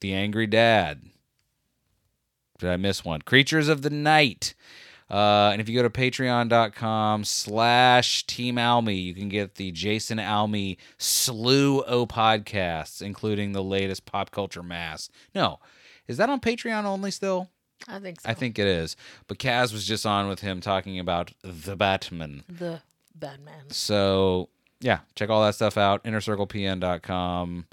[0.01, 1.01] The Angry Dad.
[2.59, 3.21] Did I miss one?
[3.21, 4.53] Creatures of the Night.
[5.09, 10.19] Uh, and if you go to patreon.com slash Team Almy, you can get the Jason
[10.19, 15.09] Almy slew o podcasts, including the latest pop culture mass.
[15.35, 15.59] No,
[16.07, 17.49] is that on Patreon only still?
[17.87, 18.29] I think so.
[18.29, 18.95] I think it is.
[19.27, 22.43] But Kaz was just on with him talking about the Batman.
[22.47, 22.81] the
[23.15, 23.69] Batman.
[23.69, 26.03] So yeah, check all that stuff out.
[26.03, 27.65] InnerCirclePN.com.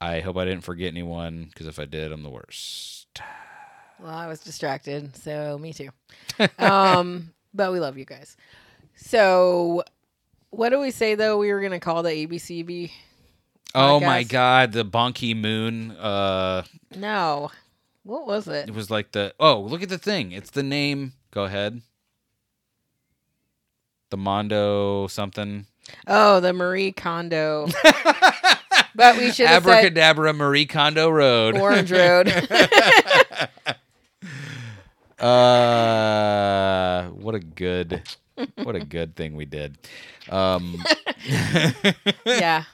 [0.00, 3.20] I hope I didn't forget anyone because if I did, I'm the worst.
[4.02, 5.90] Well, I was distracted, so me too.
[6.58, 8.36] um, but we love you guys.
[8.96, 9.82] So,
[10.50, 11.38] what do we say though?
[11.38, 12.90] We were gonna call the ABCB.
[13.74, 15.92] Oh my god, the Bonky Moon.
[15.92, 16.64] Uh,
[16.96, 17.50] No,
[18.02, 18.68] what was it?
[18.68, 20.32] it was like the oh, look at the thing.
[20.32, 21.12] It's the name.
[21.30, 21.80] Go ahead.
[24.10, 25.66] The Mondo something.
[26.06, 27.68] Oh, the Marie Kondo.
[28.94, 31.56] but we should have said Abracadabra Marie Kondo Road.
[31.56, 32.28] Orange Road.
[35.20, 37.10] Uh,
[37.54, 38.02] good,
[38.62, 39.76] what a good thing we did.
[40.28, 40.82] Um,
[42.24, 42.64] yeah.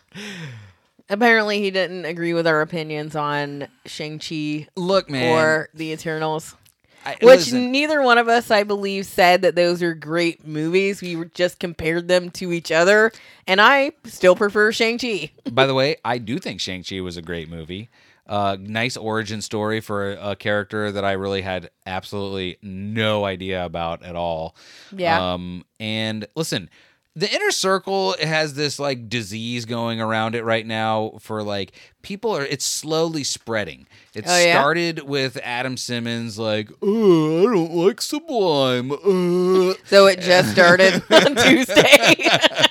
[1.09, 5.37] Apparently, he didn't agree with our opinions on Shang Chi look, man.
[5.39, 6.57] or the Eternals.
[7.05, 11.01] I- Which listen, neither one of us, I believe, said that those are great movies.
[11.01, 13.13] We were- just compared them to each other,
[13.47, 15.31] and I still prefer Shang Chi.
[15.53, 17.89] by the way, I do think Shang Chi was a great movie.
[18.29, 23.65] Uh, nice origin story for a, a character that I really had absolutely no idea
[23.65, 24.57] about at all.
[24.91, 25.35] Yeah.
[25.35, 26.69] Um, and listen,
[27.15, 32.37] the inner circle has this like disease going around it right now for like people
[32.37, 33.87] are it's slowly spreading.
[34.13, 34.53] It Oh, yeah?
[34.59, 38.91] started with Adam Simmons like, oh, I don't like Sublime.
[38.93, 39.75] Uh.
[39.87, 42.29] So it just started on Tuesday.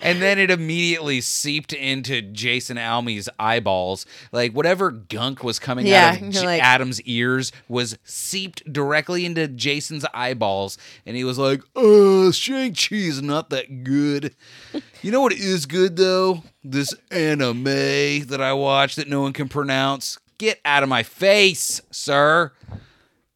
[0.00, 4.06] and then it immediately seeped into Jason Almey's eyeballs.
[4.32, 9.24] Like whatever gunk was coming Yeah, out of J- like- Adam's ears was seeped directly
[9.24, 14.34] into Jason's eyeballs, and he was like, "Uh, Shang Chi's not that good."
[15.02, 16.42] you know what is good though?
[16.64, 20.18] This anime that I watched that no one can pronounce.
[20.38, 22.52] Get out of my face, sir.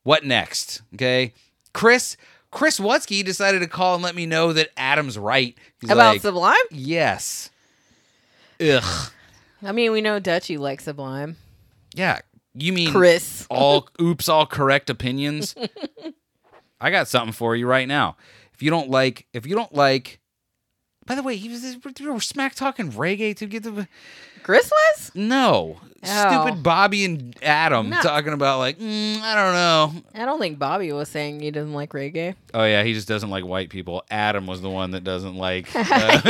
[0.02, 0.82] What next?
[0.94, 1.32] Okay,
[1.72, 2.16] Chris.
[2.50, 5.56] Chris Wutsky decided to call and let me know that Adam's right.
[5.80, 6.56] He's About like, Sublime?
[6.70, 7.50] Yes.
[8.60, 9.10] Ugh.
[9.62, 11.36] I mean, we know Dutchy likes Sublime.
[11.94, 12.20] Yeah.
[12.54, 13.46] You mean Chris.
[13.50, 15.54] all oops all correct opinions?
[16.80, 18.16] I got something for you right now.
[18.54, 20.19] If you don't like if you don't like
[21.10, 23.88] by the way, he was we were smack talking reggae to get the
[24.44, 25.10] Chris was?
[25.12, 26.44] no Oh.
[26.46, 28.00] stupid Bobby and Adam No.
[28.00, 30.02] talking about like mm, I don't know.
[30.14, 32.36] I don't think Bobby was saying he doesn't like reggae.
[32.54, 34.04] Oh yeah, he just doesn't like white people.
[34.08, 35.66] Adam was the one that doesn't like.
[35.74, 36.20] uh,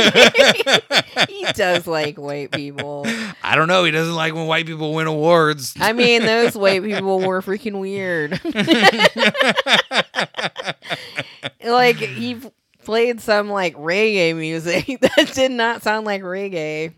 [1.29, 3.05] he does like white people.
[3.43, 3.83] I don't know.
[3.85, 5.75] He doesn't like when white people win awards.
[5.79, 8.41] I mean, those white people were freaking weird.
[11.63, 12.41] like he
[12.83, 16.93] played some like reggae music that did not sound like reggae.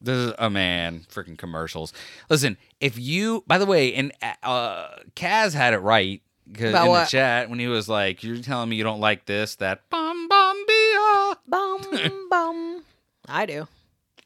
[0.00, 1.92] This is a man, freaking commercials.
[2.28, 4.12] Listen, if you, by the way, and
[4.42, 6.20] uh, Kaz had it right
[6.52, 7.04] 'cause About in what?
[7.04, 10.28] the chat when he was like, "You're telling me you don't like this, that bum
[10.28, 12.82] bum bia." Bum bum.
[13.28, 13.66] I do.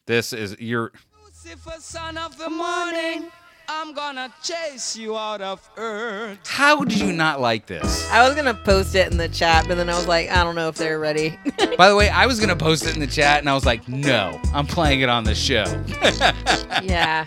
[0.07, 0.93] This is you're.
[1.25, 3.29] Lucifer, son of the morning,
[3.71, 6.39] I'm gonna chase you out of earth.
[6.47, 8.11] How did you not like this?
[8.11, 10.55] I was gonna post it in the chat, but then I was like, I don't
[10.55, 11.39] know if they're ready.
[11.77, 13.87] By the way, I was gonna post it in the chat, and I was like,
[13.87, 15.65] "No, I'm playing it on the show."
[16.83, 17.27] yeah.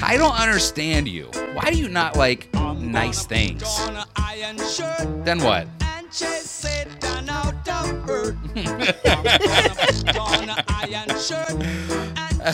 [0.00, 1.26] I don't understand you.
[1.52, 3.62] Why do you not like nice things?
[3.80, 5.68] On an iron shirt Then what?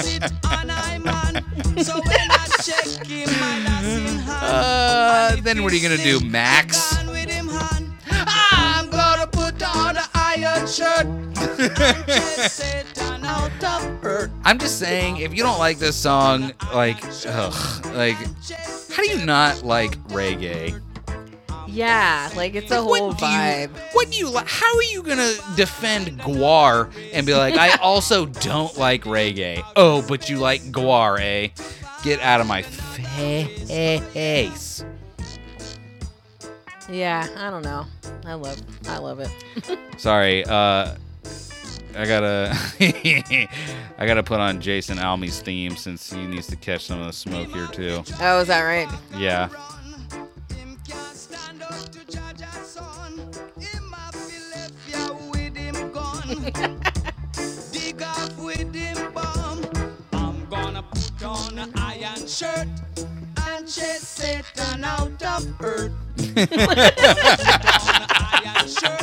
[0.08, 1.84] it on I man.
[1.84, 4.43] So when I check him, my last in hand.
[4.43, 6.98] Uh, then what are you gonna do, Max?
[10.69, 11.08] Shirt.
[12.05, 14.32] Chase Satan out of earth.
[14.43, 18.15] I'm just saying, if you don't like this song, like, ugh, like,
[18.91, 20.79] how do you not like reggae?
[21.67, 23.69] Yeah, like it's a whole What do you- vibe.
[23.93, 24.47] what do you like?
[24.47, 29.63] How are you gonna defend GWAR and be like, I also don't like reggae?
[29.75, 31.49] Oh, but you like GWAR, eh?
[32.03, 33.69] Get out of my face.
[36.89, 37.86] Yeah, I don't know.
[38.25, 39.30] I love, I love it.
[39.97, 40.95] Sorry, uh,
[41.95, 42.56] I gotta,
[43.97, 47.13] I gotta put on Jason Almey's theme since he needs to catch some of the
[47.13, 48.04] smoke here too.
[48.19, 48.89] Oh, is that right?
[49.15, 49.49] Yeah.
[50.56, 53.17] Him can't stand up to judge a son.
[53.60, 56.82] Him have to left ya with him gun.
[57.71, 59.63] Dig up with him bomb.
[60.13, 62.67] I'm gonna put on an iron shirt
[63.47, 65.91] and chase Satan out of earth.
[66.36, 66.92] Put on an
[68.12, 69.02] iron shirt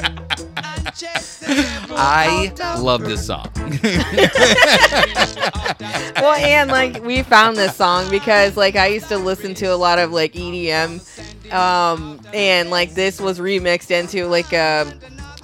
[0.57, 3.51] and chase the devil I love this song.
[6.17, 9.77] Well, and like we found this song because like I used to listen to a
[9.77, 14.87] lot of like EDM, um, and like this was remixed into like a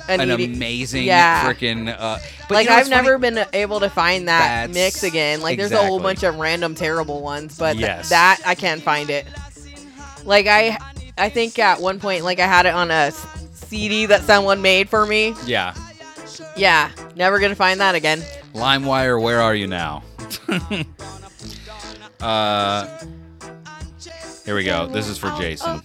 [0.09, 1.45] an, An ED amazing Yeah.
[1.45, 1.95] freaking.
[1.97, 2.19] Uh,
[2.51, 2.91] like you know I've what's funny?
[2.91, 5.41] never been able to find that That's- mix again.
[5.43, 9.11] Like there's a whole bunch of random terrible ones, but th- that I can't find
[9.11, 9.27] it.
[10.25, 10.79] Like I,
[11.19, 14.89] I think at one point like I had it on a CD that someone made
[14.89, 15.35] for me.
[15.47, 15.75] Yeah.
[16.57, 18.21] Yeah, never gonna find that again.
[18.55, 20.03] LimeWire, where are you now?
[22.21, 22.87] Uh,
[24.45, 24.87] here we go.
[24.87, 25.83] This is for Jason.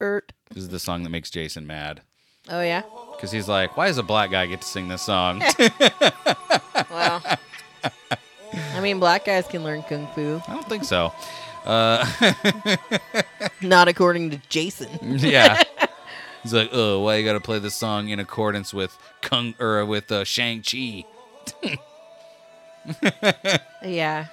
[0.00, 0.32] Ert.
[0.48, 2.00] This is the song that makes Jason mad.
[2.48, 2.82] Oh yeah.
[3.12, 5.42] Because he's like, why does a black guy get to sing this song?
[6.90, 7.22] Well.
[8.74, 10.40] I mean, black guys can learn kung fu.
[10.48, 11.12] I don't think so.
[11.64, 12.06] Uh,
[13.60, 14.88] Not according to Jason.
[15.18, 15.62] yeah.
[16.42, 19.84] He's like, oh, why you got to play this song in accordance with Kung or
[19.84, 21.04] with uh, Shang Chi?
[23.84, 24.26] Yeah.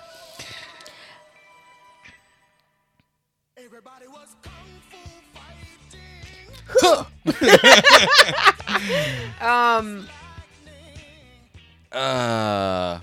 [9.42, 10.08] um.
[11.92, 13.00] Uh,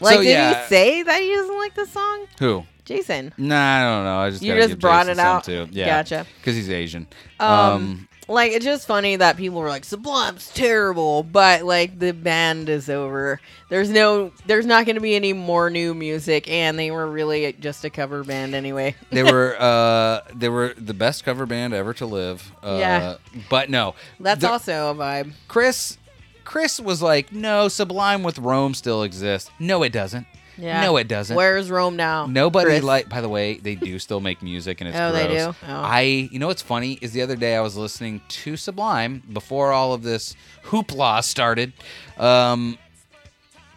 [0.00, 0.62] Like, did yeah.
[0.62, 2.26] he say that he doesn't like the song?
[2.38, 2.64] who?
[2.84, 3.32] Jason.
[3.38, 4.18] Nah, I don't know.
[4.18, 5.44] I just You just brought Jason it out?
[5.44, 5.68] Too.
[5.70, 6.26] Yeah, Gotcha.
[6.38, 7.06] Because he's Asian.
[7.40, 12.12] Um, Um, Like, it's just funny that people were like, Sublime's terrible, but like the
[12.12, 13.40] band is over.
[13.68, 17.52] There's no, there's not going to be any more new music, and they were really
[17.54, 18.94] just a cover band anyway.
[19.10, 22.52] they were uh, they were the best cover band ever to live.
[22.62, 23.16] Uh, Yeah.
[23.50, 25.32] But no, That's the- also a vibe.
[25.48, 25.98] Chris.
[26.44, 29.48] Chris was like, no, Sublime with Rome still exists.
[29.60, 30.26] No, it doesn't.
[30.58, 30.82] Yeah.
[30.82, 31.34] No, it doesn't.
[31.36, 32.26] Where's Rome now?
[32.26, 32.82] Nobody Chris?
[32.82, 33.08] like.
[33.08, 35.22] By the way, they do still make music, and it's Oh, gross.
[35.22, 35.44] they do?
[35.44, 35.54] Oh.
[35.82, 36.00] I.
[36.30, 39.92] You know what's funny is the other day I was listening to Sublime before all
[39.92, 40.34] of this
[40.64, 41.72] hoopla started,
[42.18, 42.76] um,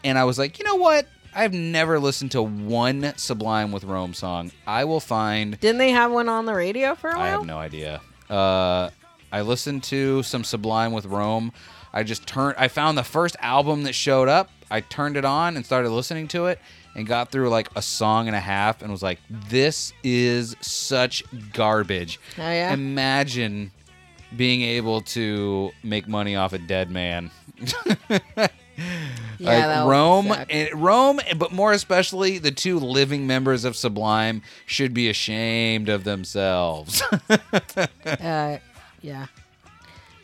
[0.04, 1.06] and I was like, you know what?
[1.34, 4.52] I've never listened to one Sublime with Rome song.
[4.66, 5.58] I will find.
[5.60, 7.22] Didn't they have one on the radio for a while?
[7.22, 8.00] I have no idea.
[8.30, 8.90] Uh,
[9.30, 11.52] I listened to some Sublime with Rome.
[11.92, 12.56] I just turned.
[12.58, 14.50] I found the first album that showed up.
[14.70, 16.58] I turned it on and started listening to it,
[16.94, 21.22] and got through like a song and a half, and was like, "This is such
[21.52, 22.72] garbage." Oh, yeah?
[22.72, 23.70] Imagine
[24.36, 27.30] being able to make money off a dead man.
[29.38, 34.94] Yeah, like Rome and Rome, but more especially the two living members of Sublime should
[34.94, 37.02] be ashamed of themselves.
[38.06, 38.58] Uh,
[39.02, 39.26] yeah.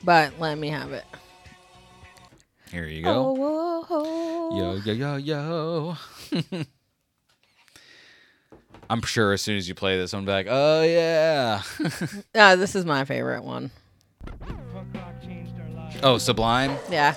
[0.04, 1.04] But let me have it.
[2.72, 3.10] Here you go.
[3.10, 4.58] Oh, oh, oh.
[4.58, 5.96] Yo, yo, yo, yo.
[8.88, 11.60] I'm sure as soon as you play this, I'm like, oh yeah.
[12.34, 13.70] Ah, this is my favorite one.
[16.02, 16.78] oh, Sublime.
[16.90, 17.14] Yeah.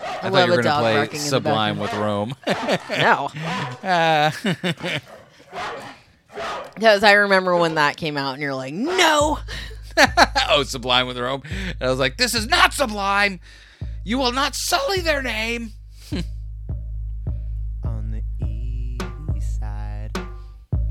[0.00, 2.34] I, I, thought you were gonna play barking in the Sublime with Rome.
[2.90, 3.28] No.
[3.86, 4.34] Ah.
[6.74, 9.38] Because I remember when that came out and you're like, no.
[10.50, 11.42] oh, Sublime with Rome.
[11.80, 13.40] And I was like, this is not Sublime.
[14.04, 15.72] You will not sully their name.
[17.84, 20.10] on the east side.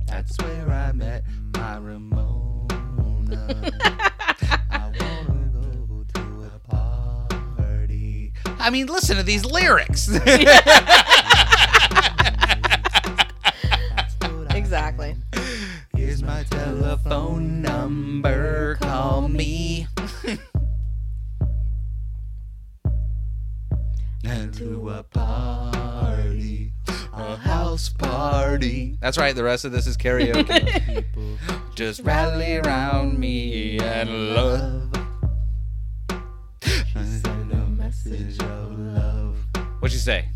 [0.07, 1.23] That's where I met
[1.55, 2.41] my Ramona.
[4.71, 5.51] I wanna
[5.87, 8.33] go to a party.
[8.59, 10.09] I mean, listen to these lyrics.
[29.03, 29.35] That's right.
[29.35, 31.03] The rest of this is karaoke.
[31.75, 34.89] Just rally around me and love.
[36.87, 39.35] send a message of love.
[39.79, 40.29] What'd you say?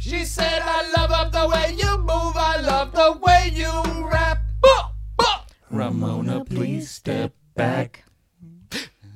[0.00, 2.36] She said, I love the way you move.
[2.36, 4.40] I love the way you rap.
[5.70, 8.02] Ramona, please step back.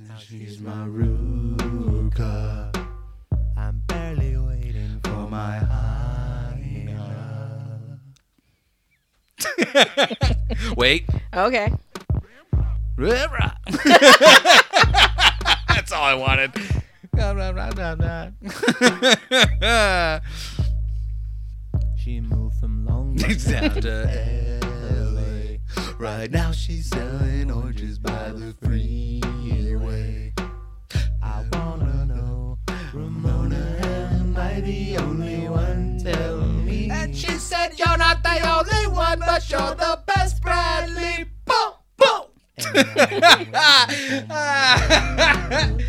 [0.06, 2.55] Now she's my Ruka.
[10.76, 11.08] Wait.
[11.34, 11.72] Okay.
[15.68, 16.52] That's all I wanted.
[21.98, 24.70] She moved from Long Beach to
[25.12, 25.56] LA.
[25.98, 30.32] Right now she's selling oranges by the freeway.
[31.20, 32.58] I wanna know,
[32.92, 35.98] Ramona, am I the only one?
[35.98, 36.40] Tell
[37.08, 37.14] me.
[37.14, 41.24] She said, You're not the only one, but you're the best, Bradley.
[41.44, 42.22] Boom, boom.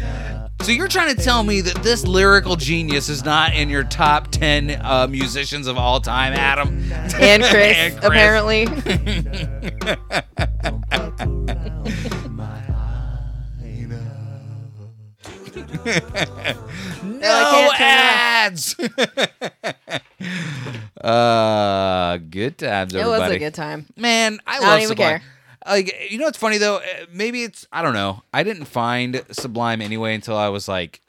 [0.64, 4.32] So you're trying to tell me that this lyrical genius is not in your top
[4.32, 6.92] 10 uh, musicians of all time, Adam?
[6.92, 8.04] And Chris, And Chris.
[8.04, 8.66] apparently.
[17.04, 18.76] No ads.
[21.02, 23.86] uh, good times, It was a good time.
[23.96, 25.20] Man, I I love don't even Sublime.
[25.20, 25.22] care.
[25.66, 26.78] Like, you know what's funny though?
[26.78, 28.24] Uh, Maybe it's I don't know.
[28.34, 31.02] I didn't find Sublime anyway until I was like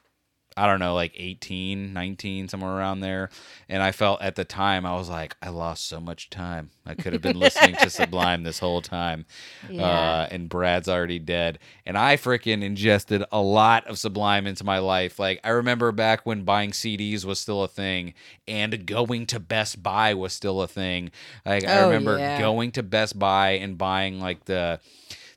[0.58, 3.30] I don't know, like 18, 19, somewhere around there.
[3.68, 6.70] And I felt at the time, I was like, I lost so much time.
[6.84, 9.24] I could have been listening to Sublime this whole time.
[9.70, 9.82] Yeah.
[9.82, 11.58] Uh, and Brad's already dead.
[11.86, 15.18] And I freaking ingested a lot of Sublime into my life.
[15.18, 18.14] Like, I remember back when buying CDs was still a thing
[18.48, 21.10] and going to Best Buy was still a thing.
[21.46, 22.38] Like, I Oh, remember yeah.
[22.40, 24.80] going to Best Buy and buying like the,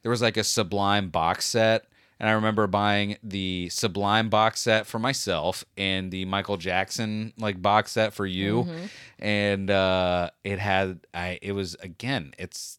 [0.01, 1.86] there was like a Sublime box set.
[2.22, 7.59] And I remember buying the Sublime box set for myself and the Michael Jackson like
[7.59, 8.65] box set for you.
[8.65, 8.86] Mm-hmm.
[9.17, 12.78] And uh, it had I it was again, it's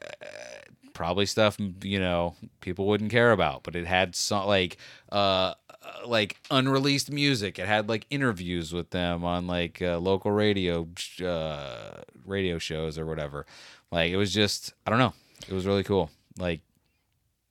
[0.00, 0.26] uh,
[0.94, 4.78] probably stuff you know people wouldn't care about, but it had some like
[5.12, 5.52] uh
[5.86, 7.58] uh, like unreleased music.
[7.58, 10.88] It had like interviews with them on like uh, local radio
[11.22, 13.44] uh, radio shows or whatever.
[13.92, 15.12] Like it was just I don't know.
[15.46, 16.10] It was really cool.
[16.38, 16.62] Like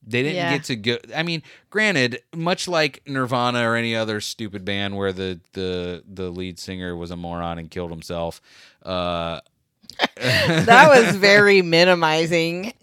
[0.05, 0.53] they didn't Yeah.
[0.53, 0.97] get to go.
[1.15, 6.29] I mean, granted, much like Nirvana or any other stupid band where the the the
[6.29, 8.41] lead singer was a moron and killed himself.
[8.83, 9.39] Uh,
[10.15, 12.73] that was very minimizing.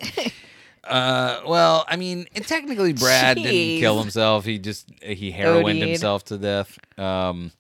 [0.85, 4.45] Uh, well, I mean, technically, Brad didn't kill himself.
[4.45, 5.89] He just he heroined OD'd.
[5.91, 6.79] himself to death.
[6.99, 7.53] Um,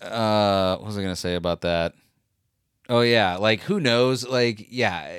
[0.00, 1.94] uh, what was I gonna say about that?
[2.88, 4.26] Oh yeah, like who knows?
[4.26, 5.10] Like yeah,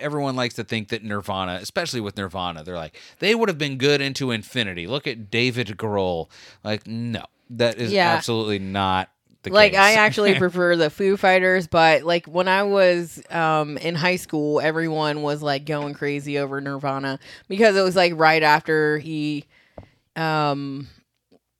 [0.00, 3.76] everyone likes to think that Nirvana, especially with Nirvana, they're like they would have been
[3.78, 4.86] good into infinity.
[4.86, 6.28] Look at David Grohl.
[6.64, 8.12] Like no, that is Yeah.
[8.14, 9.10] absolutely not
[9.42, 9.54] the case.
[9.54, 9.80] like case.
[9.80, 14.60] I actually prefer the Foo Fighters, but like when I was um, in high school,
[14.60, 17.18] everyone was like going crazy over Nirvana
[17.48, 19.44] because it was like right after he
[20.16, 20.88] um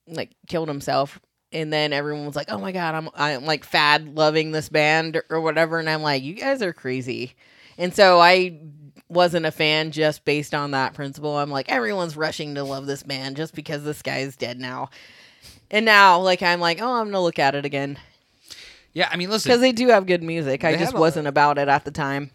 [0.06, 1.20] like killed himself.
[1.50, 5.22] And then everyone was like, "Oh my god, I'm I'm like fad loving this band
[5.30, 7.32] or whatever," and I'm like, "You guys are crazy."
[7.78, 8.60] And so I
[9.08, 11.38] wasn't a fan just based on that principle.
[11.38, 14.90] I'm like, everyone's rushing to love this band just because this guy is dead now.
[15.70, 17.98] And now, like, I'm like, oh, I'm gonna look at it again
[18.98, 20.64] yeah, I mean, listen, because they do have good music.
[20.64, 22.32] I just wasn't about it at the time.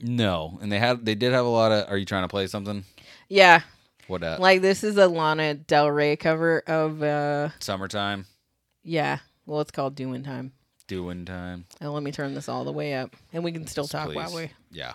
[0.00, 1.88] no, and they had they did have a lot of.
[1.88, 2.84] Are you trying to play something?
[3.28, 3.60] Yeah,
[4.08, 8.26] What like this is a Lana Del Rey cover of, uh summertime
[8.82, 9.18] yeah.
[9.46, 10.52] Well, it's called Doing Time.
[10.86, 11.64] Doing time?
[11.80, 14.16] And let me turn this all the way up, and we can still talk Please.
[14.16, 14.50] while we.
[14.70, 14.92] Yeah.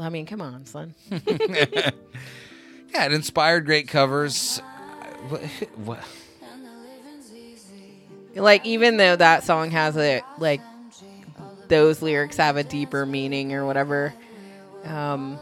[0.00, 0.94] I mean, come on, son.
[2.92, 4.60] Yeah, it inspired great covers.
[5.28, 5.42] What,
[5.76, 6.04] what?
[8.34, 10.60] like even though that song has a like
[11.66, 14.14] those lyrics have a deeper meaning or whatever
[14.84, 15.40] um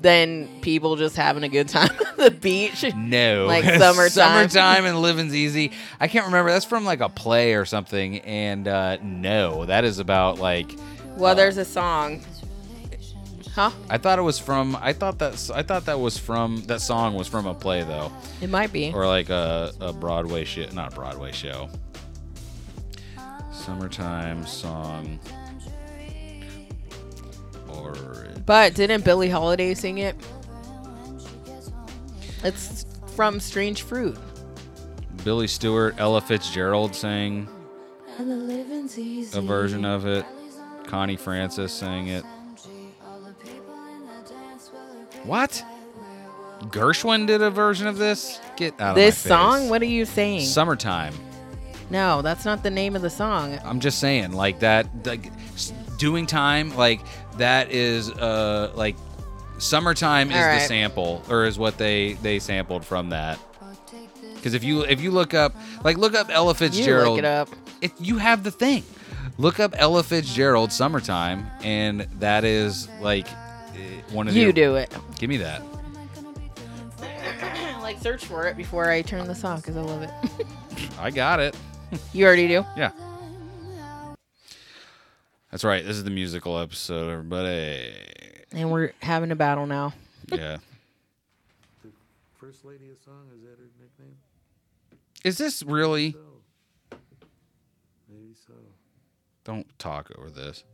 [0.00, 3.46] than people just having a good time at the beach No.
[3.46, 4.10] Like summertime.
[4.48, 5.72] summertime and living's easy.
[6.00, 6.50] I can't remember.
[6.50, 8.20] That's from like a play or something.
[8.20, 10.70] And uh, no, that is about like.
[11.16, 12.22] well there's a song
[13.58, 14.76] huh I thought it was from.
[14.80, 15.50] I thought that.
[15.52, 16.62] I thought that was from.
[16.66, 20.44] That song was from a play though, it might be or like a, a Broadway
[20.44, 20.66] show.
[20.72, 21.68] Not a Broadway show.
[23.52, 25.18] Summertime song.
[27.68, 27.94] Or
[28.46, 30.16] but didn't billie holiday sing it
[32.44, 34.16] it's from strange fruit
[35.24, 37.48] Billy Stewart, Ella Fitzgerald sang
[38.18, 40.24] a version of it.
[40.84, 42.24] Connie Francis sang it.
[45.24, 45.62] What?
[46.62, 48.40] Gershwin did a version of this?
[48.56, 49.38] Get out of this my face.
[49.38, 51.14] song what are you saying Summertime.
[51.90, 55.30] no that's not the name of the song I'm just saying, like that, like
[55.98, 57.00] doing time, like
[57.38, 58.96] that is uh like
[59.58, 63.38] summertime is All the sample or is what they they sampled from that.
[64.34, 67.24] Because if you if you look up like look up Ella Fitzgerald, you look it
[67.24, 67.48] up
[67.80, 68.84] if you have the thing,
[69.36, 74.52] look up Ella Fitzgerald "Summertime," and that is like eh, one of the you the.
[74.52, 75.62] do it Give me that.
[77.82, 80.10] like search for it before I turn this off because I love it.
[81.00, 81.56] I got it.
[82.12, 82.64] you already do.
[82.76, 82.90] Yeah.
[85.50, 85.84] That's right.
[85.84, 87.92] This is the musical episode, everybody.
[88.52, 89.94] And we're having a battle now.
[90.30, 90.58] Yeah.
[92.38, 94.16] First lady of song, is that her nickname?
[95.24, 96.12] Is this really?
[96.12, 96.98] So.
[98.10, 98.52] Maybe so.
[99.44, 100.64] Don't talk over this.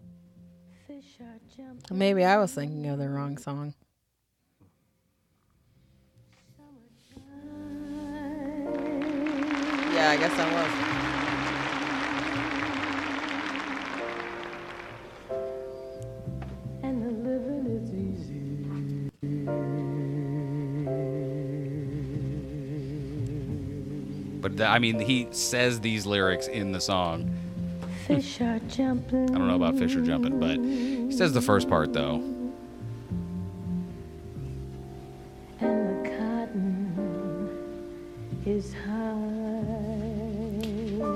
[1.93, 3.75] Maybe I was thinking of the wrong song.
[9.95, 10.94] Yeah, I guess I was.
[24.41, 27.31] But I mean, he says these lyrics in the song.
[28.07, 29.31] Fish are jumping.
[29.35, 32.17] I don't know about fish are jumping, but he says the first part though.
[35.61, 37.63] And the cotton
[38.45, 39.15] is high.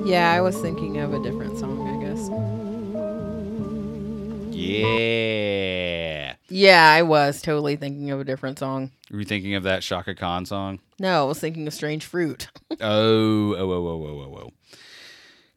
[0.07, 2.31] Yeah, I was thinking of a different song, I guess.
[4.57, 5.98] Yeah.
[6.51, 8.91] Yeah, I was totally thinking of a different song.
[9.11, 10.79] Were you thinking of that Chaka Khan song?
[10.99, 12.49] No, I was thinking of Strange Fruit.
[12.81, 14.53] Oh, oh, oh, oh, oh, oh, oh.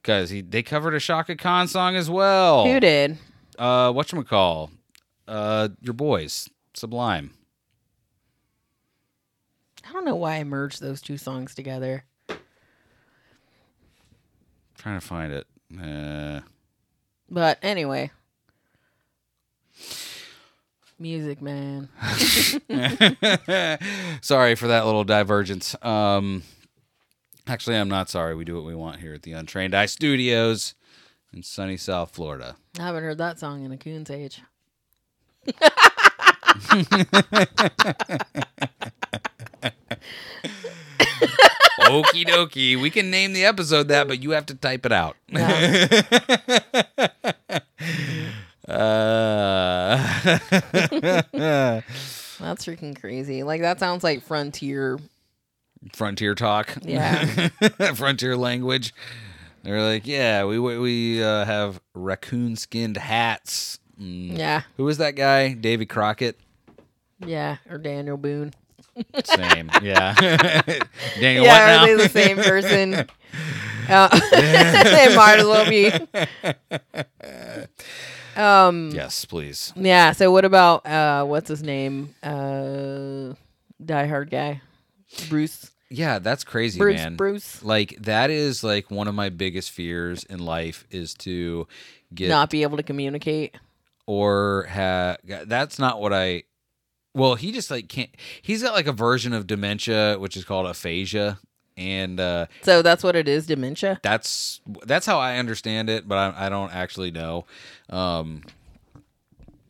[0.01, 2.65] Because they covered a Chaka Khan song as well.
[2.65, 3.19] Who did?
[3.59, 4.71] Uh, whatchamacall?
[5.27, 7.31] Uh, your boys, Sublime.
[9.87, 12.05] I don't know why I merged those two songs together.
[14.79, 15.45] trying to find it.
[15.79, 16.39] Uh,
[17.29, 18.09] But anyway.
[21.01, 21.89] Music, man.
[24.21, 25.75] sorry for that little divergence.
[25.81, 26.43] Um,
[27.47, 28.35] actually, I'm not sorry.
[28.35, 30.75] We do what we want here at the Untrained Eye Studios
[31.33, 32.55] in sunny South Florida.
[32.77, 34.43] I haven't heard that song in a coon's age.
[41.81, 42.79] Okie dokie.
[42.79, 45.17] We can name the episode that, but you have to type it out.
[52.61, 53.43] That's freaking crazy.
[53.43, 54.99] Like that sounds like frontier.
[55.93, 56.77] frontier talk.
[56.81, 57.49] Yeah.
[57.95, 58.93] frontier language.
[59.63, 63.79] They're like, yeah, we we uh, have raccoon skinned hats.
[63.99, 64.37] Mm.
[64.37, 64.61] Yeah.
[64.77, 65.53] Who was that guy?
[65.53, 66.39] Davy Crockett.
[67.25, 67.57] Yeah.
[67.69, 68.53] Or Daniel Boone.
[69.23, 69.71] Same.
[69.81, 70.13] yeah.
[71.19, 73.07] Daniel, yeah, are they the same person?
[73.89, 75.91] Uh, they might as well be.
[78.35, 78.91] Um.
[78.93, 79.73] yes, please.
[79.75, 80.11] Yeah.
[80.13, 82.13] So what about uh, what's his name?
[82.23, 83.33] Uh,
[83.83, 84.61] Die Hard guy,
[85.29, 85.71] Bruce.
[85.89, 86.95] Yeah, that's crazy, Bruce.
[86.97, 87.15] man.
[87.17, 87.61] Bruce.
[87.63, 91.67] Like that is like one of my biggest fears in life is to
[92.13, 93.55] get Not be able to communicate.
[94.07, 96.43] or have that's not what I
[97.13, 98.09] well, he just like can't
[98.41, 101.39] he's got like a version of dementia which is called aphasia
[101.77, 103.45] and uh So that's what it is.
[103.47, 103.99] Dementia.
[104.03, 107.45] that's that's how I understand it, but I, I don't actually know.
[107.89, 108.43] Um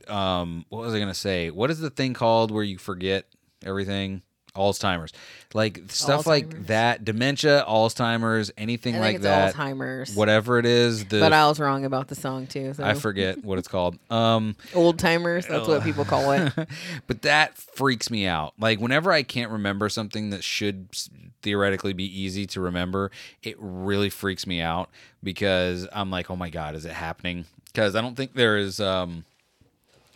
[0.08, 1.52] um what was I going to say?
[1.52, 3.26] What is the thing called where you forget
[3.66, 4.22] everything?
[4.56, 5.14] Alzheimer's.
[5.54, 6.28] Like stuff Alzheimer's.
[6.28, 9.56] like that, dementia, Alzheimer's, anything I like think it's that.
[9.56, 10.14] Alzheimer's.
[10.14, 12.74] Whatever it is, the But I was wrong about the song too.
[12.74, 13.98] So I forget what it's called.
[14.10, 15.46] Um old timers.
[15.48, 16.52] That's what people call it.
[17.08, 18.54] but that freaks me out.
[18.60, 21.10] Like whenever I can't remember something that should s-
[21.42, 23.12] theoretically be easy to remember,
[23.44, 24.90] it really freaks me out
[25.24, 28.80] because I'm like, "Oh my god, is it happening?" Because I don't think there is
[28.80, 29.26] um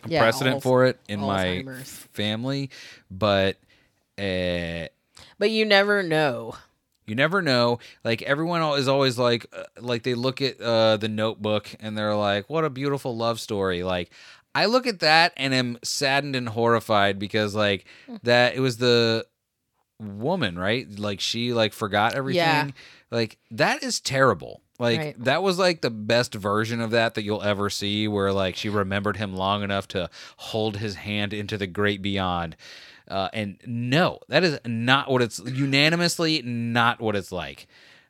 [0.04, 1.64] a Yeah, precedent for it in my
[2.12, 2.70] family,
[3.10, 3.56] but
[4.18, 4.88] uh
[5.38, 6.54] But you never know.
[7.06, 7.78] you never know.
[8.04, 12.16] Like everyone is always like, uh, like they look at uh, the Notebook and they're
[12.16, 14.10] like, "What a beautiful love story!" Like
[14.54, 17.84] I look at that and am saddened and horrified because like
[18.22, 19.26] that it was the
[20.00, 20.86] woman, right?
[20.98, 22.38] Like she like forgot everything.
[22.40, 22.70] Yeah.
[23.10, 24.62] Like that is terrible.
[24.78, 25.24] Like Right.
[25.24, 28.68] that was like the best version of that that you'll ever see where like she
[28.68, 32.56] remembered him long enough to hold his hand into the great beyond.
[33.08, 37.66] Uh, and no, that is not what it's unanimously not what it's like.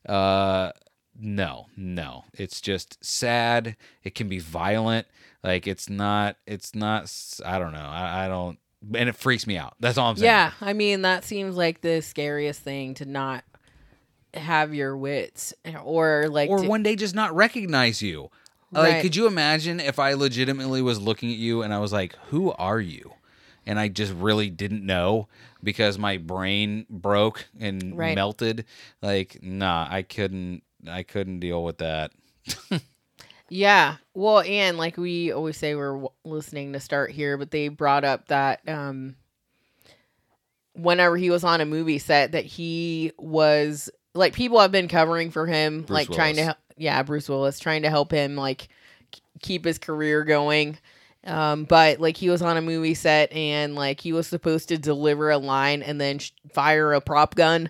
[0.08, 0.72] Uh,
[1.18, 3.76] no, no, it's just sad.
[4.02, 5.06] It can be violent.
[5.44, 6.36] Like it's not.
[6.46, 7.12] It's not.
[7.44, 7.78] I don't know.
[7.88, 8.58] I, I don't.
[8.94, 9.74] And it freaks me out.
[9.80, 10.26] That's all I'm saying.
[10.26, 13.44] Yeah, I mean that seems like the scariest thing to not
[14.34, 18.30] have your wits or like or to- one day just not recognize you.
[18.72, 19.02] Like, Right.
[19.02, 22.52] could you imagine if I legitimately was looking at you and I was like, "Who
[22.52, 23.14] are you?"
[23.64, 25.28] And I just really didn't know
[25.62, 28.14] because my brain broke and Right.
[28.14, 28.64] melted.
[29.00, 30.62] Like, nah, I couldn't.
[30.88, 32.12] I couldn't deal with that.
[33.48, 33.96] Yeah.
[34.14, 38.04] Well, and like we always say, we're w- listening to start here, but they brought
[38.04, 39.16] up that um,
[40.74, 45.30] whenever he was on a movie set, that he was like people have been covering
[45.30, 48.68] for him, Bruce like trying to, hel- yeah, Bruce Willis trying to help him like
[49.12, 50.78] k- keep his career going.
[51.24, 54.78] Um, but like he was on a movie set and like he was supposed to
[54.78, 57.68] deliver a line and then sh- fire a prop gun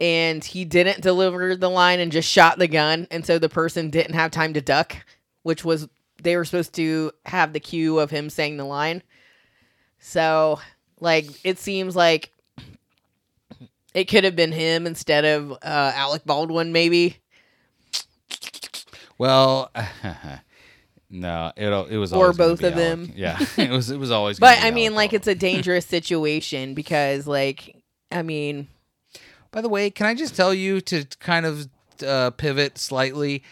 [0.00, 3.90] and he didn't deliver the line and just shot the gun and so the person
[3.90, 4.96] didn't have time to duck
[5.42, 5.88] which was
[6.22, 9.02] they were supposed to have the cue of him saying the line
[9.98, 10.58] so
[11.00, 12.30] like it seems like
[13.94, 17.16] it could have been him instead of uh, alec baldwin maybe
[19.18, 19.70] Well,
[21.10, 22.76] no, it it was Or both of Alec.
[22.76, 23.12] them.
[23.14, 24.38] Yeah, it was it was always.
[24.38, 25.18] but i mean Alec like Baldwin.
[25.18, 27.76] it's a dangerous situation because like
[28.10, 28.68] i mean
[29.52, 31.68] By the way, can I just tell you to kind of
[32.06, 33.42] uh, pivot slightly?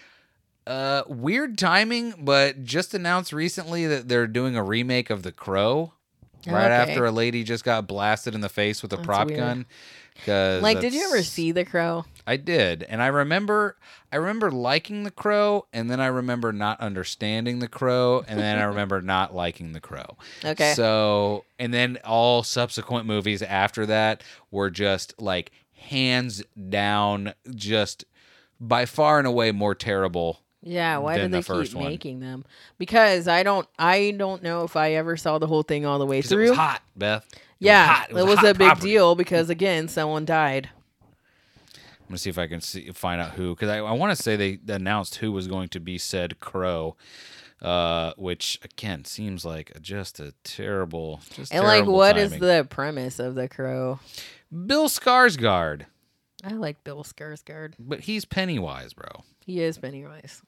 [0.66, 5.94] Uh, weird timing, but just announced recently that they're doing a remake of The Crow.
[6.46, 6.92] right Okay.
[6.92, 9.38] after a lady just got blasted in the face with a That's prop weird.
[9.40, 9.66] gun.
[10.26, 12.04] Like, did you ever see The Crow?
[12.26, 13.76] I did, and I remember,
[14.12, 18.58] I remember liking the crow, and then I remember not understanding the crow, and then
[18.58, 20.18] I remember not liking the crow.
[20.44, 20.74] Okay.
[20.74, 28.04] So, and then all subsequent movies after that were just like hands down, just
[28.60, 30.40] by far and away more terrible.
[30.62, 31.88] Yeah, why did the they first keep one.
[31.90, 32.44] making them?
[32.78, 36.06] Because I don't, I don't know if I ever saw the whole thing all the
[36.06, 36.48] way 'Cause it through.
[36.50, 37.24] was hot, Beth.
[37.24, 38.10] It was yeah, hot.
[38.10, 38.88] it was, hot a big property.
[38.88, 40.68] deal because again, someone died.
[41.74, 44.22] I'm gonna see if I can see, find out who, because I, I want to
[44.22, 46.96] say they announced who was going to be said crow,
[47.62, 52.46] uh, which again seems like just a terrible, just And like, terrible what is timing.
[52.48, 54.00] the premise of The Crow?
[54.66, 55.82] Bill Skarsgård?
[56.44, 57.74] I like Bill Skarsgård.
[57.78, 59.24] But he's Pennywise, bro.
[59.44, 60.42] He is Pennywise.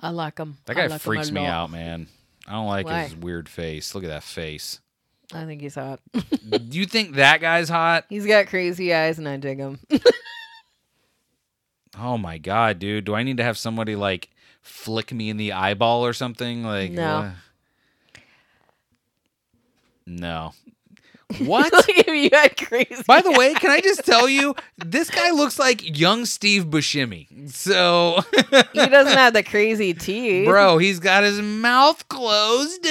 [0.00, 0.56] I like him.
[0.66, 2.08] That guy like freaks me out, man.
[2.48, 3.04] I don't like Why?
[3.04, 3.94] his weird face.
[3.94, 4.80] Look at that face.
[5.32, 6.00] I think he's hot.
[6.12, 8.04] Do you think that guy's hot?
[8.08, 9.78] he's got crazy eyes, and I dig him.
[11.96, 13.04] Oh my god, dude.
[13.04, 14.28] Do I need to have somebody like
[14.62, 16.64] flick me in the eyeball or something?
[16.64, 17.20] Like No.
[18.14, 18.22] what?
[20.06, 20.52] No.
[21.46, 21.72] What?
[22.08, 23.02] you had crazy.
[23.06, 27.50] By the way, can I just tell you, this guy looks like young Steve Buscemi.
[27.50, 28.20] So,
[28.72, 30.46] he doesn't have the crazy teeth.
[30.46, 32.86] bro, he's got his mouth closed.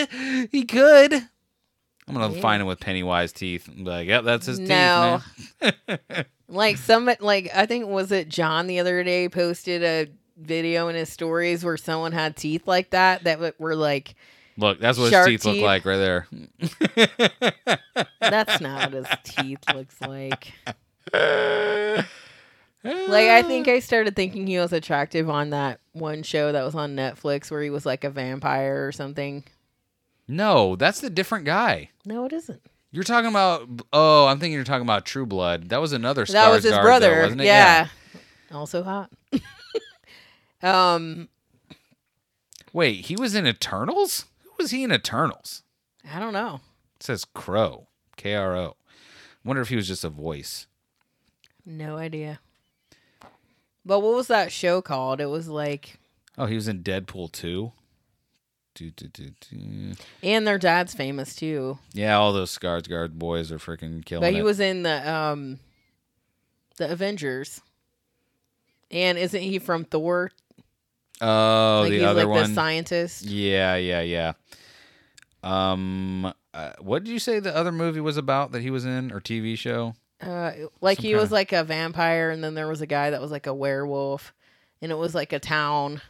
[0.51, 1.13] He could.
[1.13, 2.41] I'm gonna Yeah.
[2.41, 3.69] find him with Pennywise teeth.
[3.77, 5.21] Like, yep, that's his No.
[5.61, 5.73] teeth.
[5.89, 6.25] Man.
[6.49, 10.95] Like some, like I think was it John the other day posted a video in
[10.95, 14.13] his stories where someone had teeth like that that were like
[14.57, 16.27] Look, that's what Shark his teeth, look like right there.
[18.19, 20.53] that's not what his teeth looks like.
[22.83, 26.75] Like I think I started thinking he was attractive on that one show that was
[26.75, 29.45] on Netflix where he was like a vampire or something.
[30.27, 31.89] No, that's the different guy.
[32.05, 32.61] No, it isn't.
[32.91, 33.67] You're talking about.
[33.93, 35.69] Oh, I'm thinking you're talking about True Blood.
[35.69, 36.25] That was another.
[36.25, 37.21] that was his Skarsgård, though, brother.
[37.21, 37.45] wasn't it?
[37.45, 37.87] yeah.
[38.51, 39.09] Also hot.
[40.61, 41.29] um,
[42.73, 44.25] Wait, he was in Eternals.
[44.63, 45.61] Was he in Eternals?
[46.09, 46.61] I don't know.
[46.95, 47.87] It says Crow.
[48.15, 48.77] K R O.
[49.43, 50.67] Wonder if he was just a voice.
[51.65, 52.39] No idea.
[53.85, 55.19] But what was that show called?
[55.19, 55.99] It was like,
[56.37, 57.73] Oh, he was in Deadpool 2.
[58.75, 59.91] Do, do, do, do.
[60.23, 61.77] and their dad's famous too.
[61.93, 64.43] Yeah, all those Skarsgård boys are freaking killing But he it.
[64.45, 65.59] was in the um,
[66.77, 67.59] the Avengers.
[68.89, 70.31] And isn't he from Thor?
[71.21, 72.53] Oh, like the he's other like the one.
[72.55, 73.23] scientist.
[73.25, 74.33] yeah, yeah, yeah.
[75.43, 79.11] Um, uh, what did you say the other movie was about that he was in
[79.11, 79.95] or TV show?
[80.21, 83.09] Uh, like Some he was kinda- like a vampire, and then there was a guy
[83.09, 84.33] that was like a werewolf,
[84.81, 86.01] and it was like a town.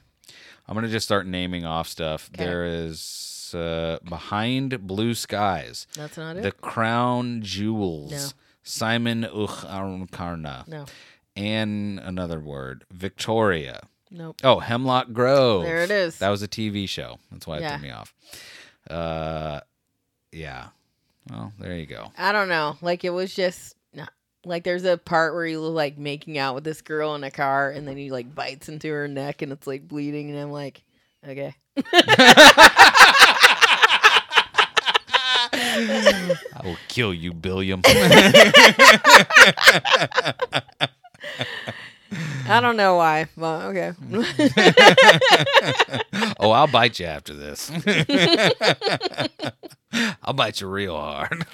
[0.68, 2.30] I'm gonna just start naming off stuff.
[2.32, 2.46] 'Kay.
[2.46, 6.44] There is uh, Behind Blue Skies, That's not it.
[6.44, 8.28] The Crown Jewels, No.
[8.64, 10.86] Simon Ucharna, no,
[11.36, 13.82] and another word, Victoria.
[14.14, 14.40] Nope.
[14.44, 15.64] Oh, Hemlock Grove.
[15.64, 16.18] There it is.
[16.20, 17.18] That was a TV show.
[17.32, 17.78] That's why it Yeah.
[17.78, 18.14] threw me off.
[18.90, 19.60] Uh,
[20.32, 20.68] yeah.
[21.30, 22.12] Well, there you go.
[22.18, 22.78] I don't know.
[22.82, 23.76] Like it was just
[24.46, 27.70] like there's a part where you like making out with this girl in a car,
[27.72, 30.84] and then he like bites into her neck, and it's like bleeding, and I'm like,
[31.26, 31.56] okay.
[35.56, 37.82] I will kill you, Billiam.
[42.48, 43.94] I don't know why, but okay.
[46.40, 47.72] oh, I'll bite you after this.
[50.24, 51.46] I'll bite you real hard.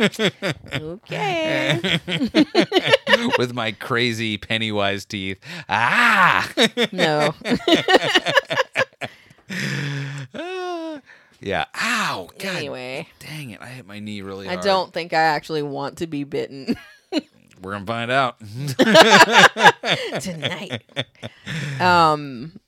[0.73, 1.99] okay.
[3.37, 5.39] With my crazy Pennywise teeth.
[5.67, 6.49] Ah!
[6.91, 7.35] No.
[10.33, 11.01] Ah.
[11.41, 11.65] yeah.
[11.75, 12.29] Ow.
[12.37, 13.61] God anyway, dang it.
[13.61, 14.59] I hit my knee really hard.
[14.59, 16.77] I don't think I actually want to be bitten
[17.69, 18.39] We're going to find out.
[20.21, 20.81] tonight.
[21.79, 22.59] Um,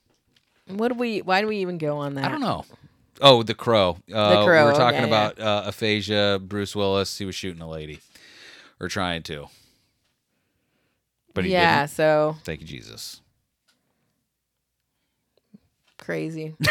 [0.67, 1.23] what do we?
[1.23, 2.25] Why do we even go on that?
[2.25, 2.65] I don't know.
[3.19, 3.97] Oh, the crow.
[4.13, 6.39] Uh, Crow, We were talking about uh, aphasia.
[6.43, 7.17] Bruce Willis.
[7.17, 7.99] He was shooting a lady,
[8.79, 9.47] or trying to.
[11.33, 11.91] But he yeah, didn't.
[11.95, 13.21] so Thank you, Jesus.
[15.97, 16.53] crazy.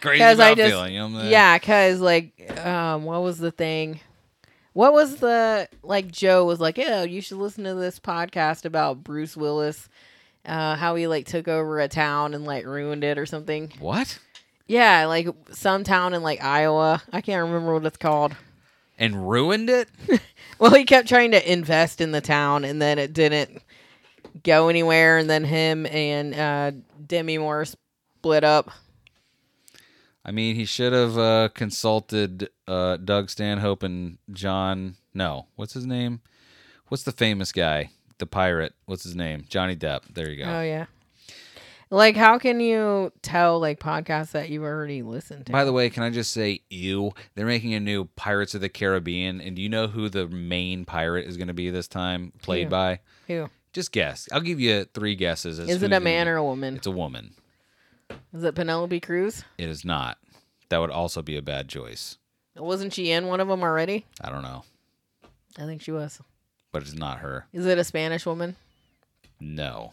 [0.00, 0.94] Crazy 'Cause I about just- feeling.
[0.94, 1.28] You know I'm?
[1.28, 4.00] Yeah, cause like, um, what was the thing?
[4.72, 6.10] What was the like?
[6.10, 9.88] Joe was like, "Yeah, you should listen to this podcast about Bruce Willis,
[10.44, 14.18] uh, how he like took over a town and like ruined it or something." What?
[14.66, 17.02] Yeah, like some town in like Iowa.
[17.12, 18.36] I can't remember what it's called.
[18.98, 19.88] And ruined it?
[20.58, 23.62] Well, he kept trying to invest in the town, and then it didn't
[24.42, 25.18] go anywhere.
[25.18, 26.72] And then him and uh,
[27.06, 28.72] Demi Moore split up.
[30.28, 34.96] I mean, he should have uh, consulted uh, Doug Stanhope and John.
[35.14, 36.20] No, what's his name?
[36.88, 37.88] What's the famous guy?
[38.18, 38.74] The pirate.
[38.84, 39.46] What's his name?
[39.48, 40.02] Johnny Depp.
[40.12, 40.50] There you go.
[40.50, 40.84] Oh yeah.
[41.88, 45.52] Like, how can you tell like podcasts that you've already listened to?
[45.52, 47.12] By the way, can I just say, ew?
[47.34, 50.84] They're making a new Pirates of the Caribbean, and do you know who the main
[50.84, 52.34] pirate is going to be this time?
[52.42, 52.70] Played Who?
[52.70, 53.00] by?
[53.28, 54.28] Who Just guess.
[54.30, 55.58] I'll give you three guesses.
[55.58, 55.86] as is who's it?
[55.86, 56.32] A gonna man be.
[56.32, 56.76] or a woman?
[56.76, 57.32] It's a woman.
[58.32, 59.44] Is it Penelope Cruz?
[59.58, 60.18] It is not.
[60.68, 62.18] That would also be a bad choice.
[62.56, 64.04] Wasn't she in one of them already?
[64.20, 64.64] I don't know,
[65.56, 66.20] I think she was.
[66.72, 67.46] but it's not her.
[67.52, 68.56] Is it a Spanish woman?
[69.40, 69.92] No.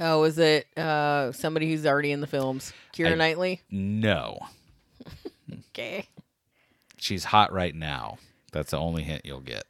[0.00, 2.72] Oh, is it uh somebody who's already in the films?
[2.94, 3.60] Keira I- Knightley.
[3.70, 4.38] No.
[5.74, 6.06] Okay.
[6.98, 8.18] She's hot right now.
[8.52, 9.64] That's the only hint you'll get.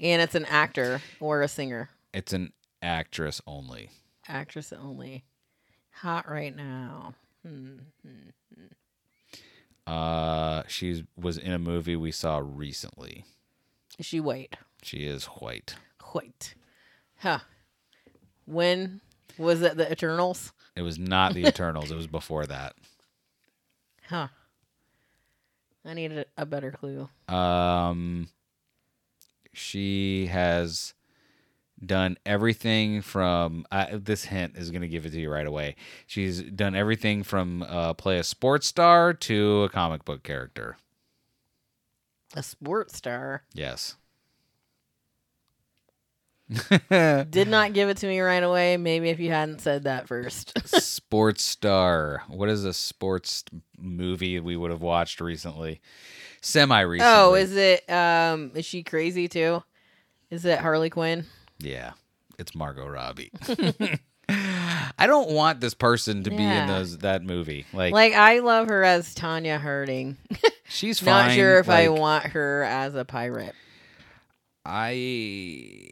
[0.00, 1.90] And it's an actor or a singer.
[2.12, 3.90] It's an actress only.
[4.28, 5.24] Actress only.
[6.04, 7.14] Hot right now.
[9.86, 13.24] Uh, she was in a movie we saw recently.
[13.98, 14.54] Is she white?
[14.82, 15.76] She is white.
[16.12, 16.56] White.
[17.20, 17.38] Huh.
[18.44, 19.00] When
[19.38, 20.52] was it the Eternals?
[20.76, 21.90] It was not the Eternals.
[21.90, 22.74] It was before that.
[24.06, 24.28] Huh.
[25.86, 27.08] I need a, a better clue.
[27.28, 28.28] Um,
[29.54, 30.92] she has
[31.86, 33.66] done everything from.
[33.70, 35.76] Uh, this hint is going to give it to you right away.
[36.06, 40.76] She's done everything from uh, play a sports star to a comic book character.
[42.34, 43.44] A sports star.
[43.52, 43.96] Yes.
[46.90, 48.76] Did not give it to me right away.
[48.76, 50.52] Maybe if you hadn't said that first.
[50.82, 52.22] sports star.
[52.28, 53.44] What is a sports
[53.78, 55.80] movie we would have watched recently?
[56.42, 57.12] Semi recently.
[57.14, 59.62] oh, is it um is she crazy too?
[60.30, 61.24] Is it Harley Quinn?
[61.58, 61.92] Yeah,
[62.38, 63.30] it's Margot Robbie.
[64.28, 66.66] I don't want this person to be in Yeah.
[66.66, 67.66] those that movie.
[67.72, 70.16] Like, Like I love her as Tonya Harding.
[70.68, 71.28] she's fine.
[71.28, 73.54] Not sure if I Like, want her as a pirate.
[74.66, 75.90] I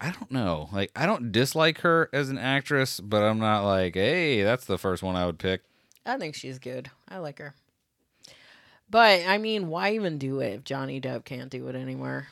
[0.00, 0.68] I don't know.
[0.72, 4.78] Like I don't dislike her as an actress, but I'm not like, hey, that's the
[4.78, 5.62] first one I would pick.
[6.06, 6.90] I think she's good.
[7.08, 7.54] I like her.
[8.90, 12.28] But I mean, why even do it if Johnny Depp can't do it anymore?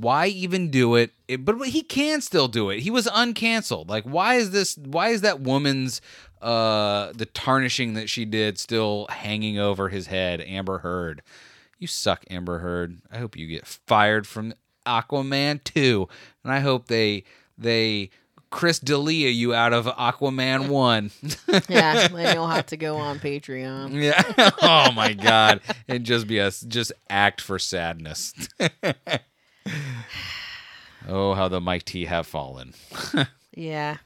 [0.00, 1.12] Why even do it?
[1.28, 1.44] it?
[1.44, 2.80] But he can still do it.
[2.80, 3.88] He was uncanceled.
[3.88, 6.00] Like why is this why is that woman's
[6.42, 11.22] uh the tarnishing that she did still hanging over his head, Amber Heard?
[11.78, 13.00] You suck, Amber Heard.
[13.12, 14.54] I hope you get fired from
[14.86, 16.08] Aquaman 2.
[16.44, 17.24] And I hope they
[17.58, 18.10] they
[18.50, 21.10] Chris D'Elia you out of Aquaman 1.
[21.68, 23.92] Yeah, then you'll have to go on Patreon.
[23.92, 24.50] Yeah.
[24.62, 25.60] oh my God.
[25.88, 28.32] And just be a just act for sadness.
[31.08, 32.74] oh, how the mighty have fallen.
[33.56, 33.96] Yeah.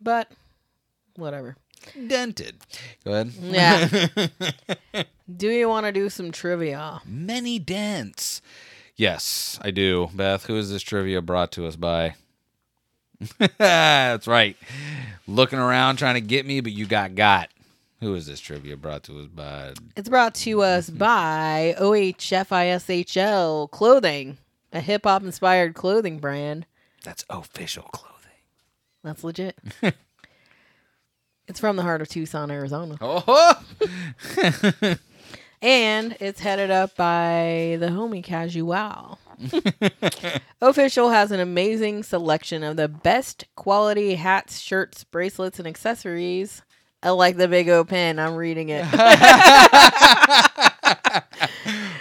[0.00, 0.30] But
[1.16, 1.56] whatever.
[2.06, 2.56] Dented.
[3.04, 3.32] Go ahead.
[3.40, 5.02] Yeah.
[5.36, 7.00] do you want to do some trivia?
[7.04, 8.42] Many dents.
[8.94, 10.10] Yes, I do.
[10.14, 12.14] Beth, who is this trivia brought to us by?
[13.58, 14.56] That's right.
[15.26, 17.48] Looking around trying to get me, but you got got.
[18.00, 19.74] Who is this trivia brought to us by?
[19.96, 24.38] It's brought to us by OHFISHL Clothing,
[24.72, 26.66] a hip hop inspired clothing brand.
[27.04, 28.18] That's official clothing.
[29.02, 29.58] That's legit.
[31.48, 32.96] it's from the heart of Tucson, Arizona.
[33.00, 34.94] Oh, oh.
[35.62, 39.16] And it's headed up by the homie Casual.
[40.60, 46.62] Official has an amazing selection of the best quality hats, shirts, bracelets, and accessories.
[47.00, 48.18] I like the big O pen.
[48.18, 48.90] I'm reading it.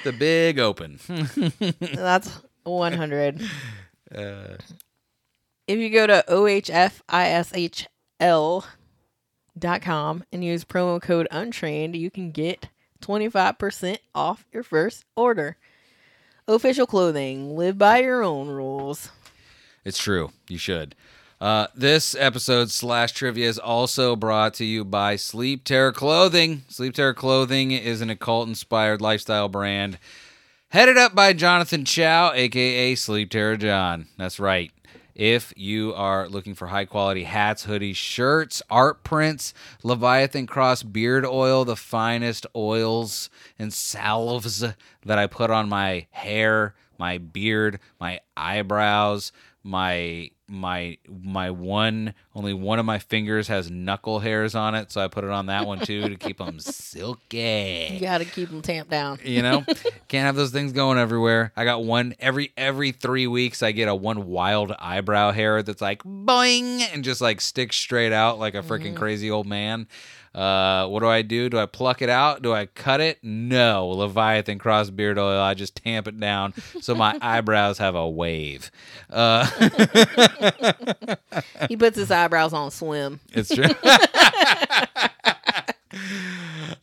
[0.03, 0.99] the big open.
[1.79, 3.41] That's 100.
[4.13, 4.57] Uh,
[5.67, 7.85] If you go to ohfishl.com
[10.33, 12.67] and use promo code untrained, you can get
[13.01, 15.55] 25% off your first order.
[16.47, 17.55] Official clothing.
[17.55, 19.09] Live by your own rules.
[19.85, 20.31] It's true.
[20.49, 20.93] You should.
[21.39, 26.63] Uh, this episode slash trivia is also brought to you by Sleep Terror Clothing.
[26.67, 29.97] Sleep Terror Clothing is an occult inspired lifestyle brand
[30.71, 34.07] headed up by Jonathan Chow, aka Sleep Terror John.
[34.17, 34.71] That's right.
[35.13, 39.53] If you are looking for high quality hats, hoodies, shirts, art prints,
[39.83, 46.73] Leviathan Cross beard oil, the finest oils and salves that I put on my hair,
[46.97, 54.19] my beard, my eyebrows, my my my one only one of my fingers has knuckle
[54.19, 57.89] hairs on it, so I put it on that one too to keep them silky
[57.93, 59.19] You got to keep them tamped down.
[59.23, 59.63] you know
[60.07, 63.87] can't have those things going everywhere i got one every every three weeks i get
[63.87, 68.55] a one wild eyebrow hair that's like boing and just like sticks straight out like
[68.55, 69.87] a freaking crazy old man
[70.33, 71.49] Uh, what do I do?
[71.49, 72.41] Do I pluck it out?
[72.41, 73.19] Do I cut it?
[73.21, 73.89] No.
[73.89, 75.41] Leviathan cross beard oil.
[75.41, 78.71] I just tamp it down so my eyebrows have a wave.
[79.09, 79.45] Uh,
[81.67, 82.20] He puts his eyebrows
[82.53, 83.19] on swim.
[83.33, 83.65] it's true.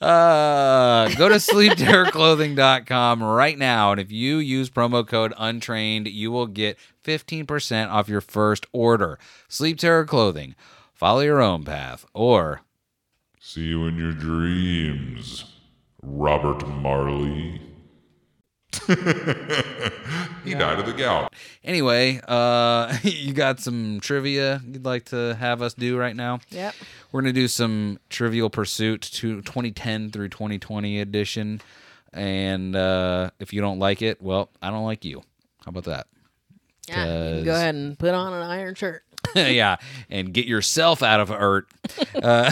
[0.00, 3.90] Uh, go to sleepterrorclothing.com right now.
[3.92, 9.18] And if you use promo code untrained, you will get 15% off your first order.
[9.48, 10.54] Sleep Terror Clothing.
[10.94, 12.06] Follow your own path.
[12.14, 12.60] Or
[13.40, 15.44] See you in your dreams,
[16.02, 17.60] Robert Marley.
[20.44, 21.32] he died of the gout.
[21.64, 26.40] anyway, uh, you got some trivia you'd like to have us do right now?
[26.50, 26.74] Yep.
[27.12, 31.60] We're going to do some Trivial Pursuit to 2010 through 2020 edition.
[32.12, 35.22] And uh, if you don't like it, well, I don't like you.
[35.64, 36.06] How about that?
[36.88, 37.04] Yeah.
[37.04, 37.04] you
[37.36, 39.02] can Go 'Cause- ahead and put on an iron shirt.
[39.34, 39.76] yeah,
[40.08, 41.66] and get yourself out of ert.
[42.22, 42.50] Uh,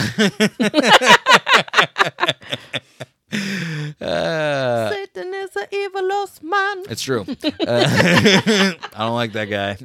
[3.31, 6.83] uh, Satan is an evil lost man.
[6.89, 7.25] it's true.
[7.67, 7.83] Uh,
[8.95, 9.77] I don't like that guy.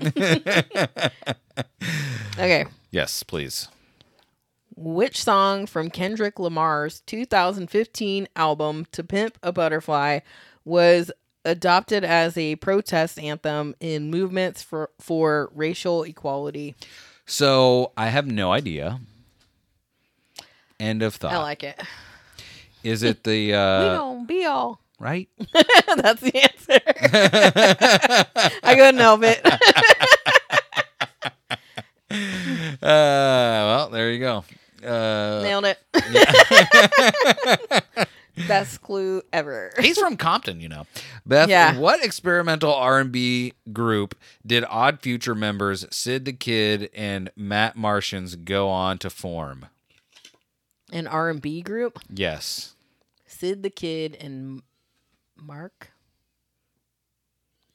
[2.39, 2.65] Okay.
[2.91, 3.69] yes, please.
[4.75, 10.21] Which song from Kendrick Lamar's 2015 album To Pimp a Butterfly
[10.65, 11.13] was
[11.45, 16.75] adopted as a protest anthem in movements for, for racial equality?
[17.27, 19.01] So I have no idea.
[20.81, 21.35] End of thought.
[21.35, 21.79] I like it.
[22.85, 24.81] Is it the we uh, gon' be all.
[24.99, 25.29] right?
[25.97, 26.81] That's the answer.
[28.63, 29.41] I couldn't help it.
[32.11, 34.45] Uh, well, there you go.
[34.85, 35.79] Uh, Nailed it.
[38.49, 39.73] Best clue ever.
[39.81, 40.87] He's from Compton, you know.
[41.25, 41.79] Beth, Yeah.
[41.79, 44.15] what experimental R&B group
[44.47, 49.67] did Odd Future members Sid the Kid and Matt Martians go on to form?
[50.93, 51.99] An R&B group.
[52.13, 52.72] Yes.
[53.43, 54.63] Sid the Kid and
[55.35, 55.91] Mark.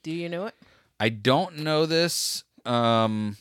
[0.02, 0.56] Do you know it?
[0.98, 3.36] I don't know this um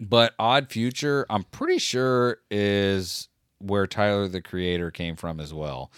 [0.00, 3.28] but Odd Future, I'm pretty sure is
[3.58, 5.92] where Tyler the Creator came from as well.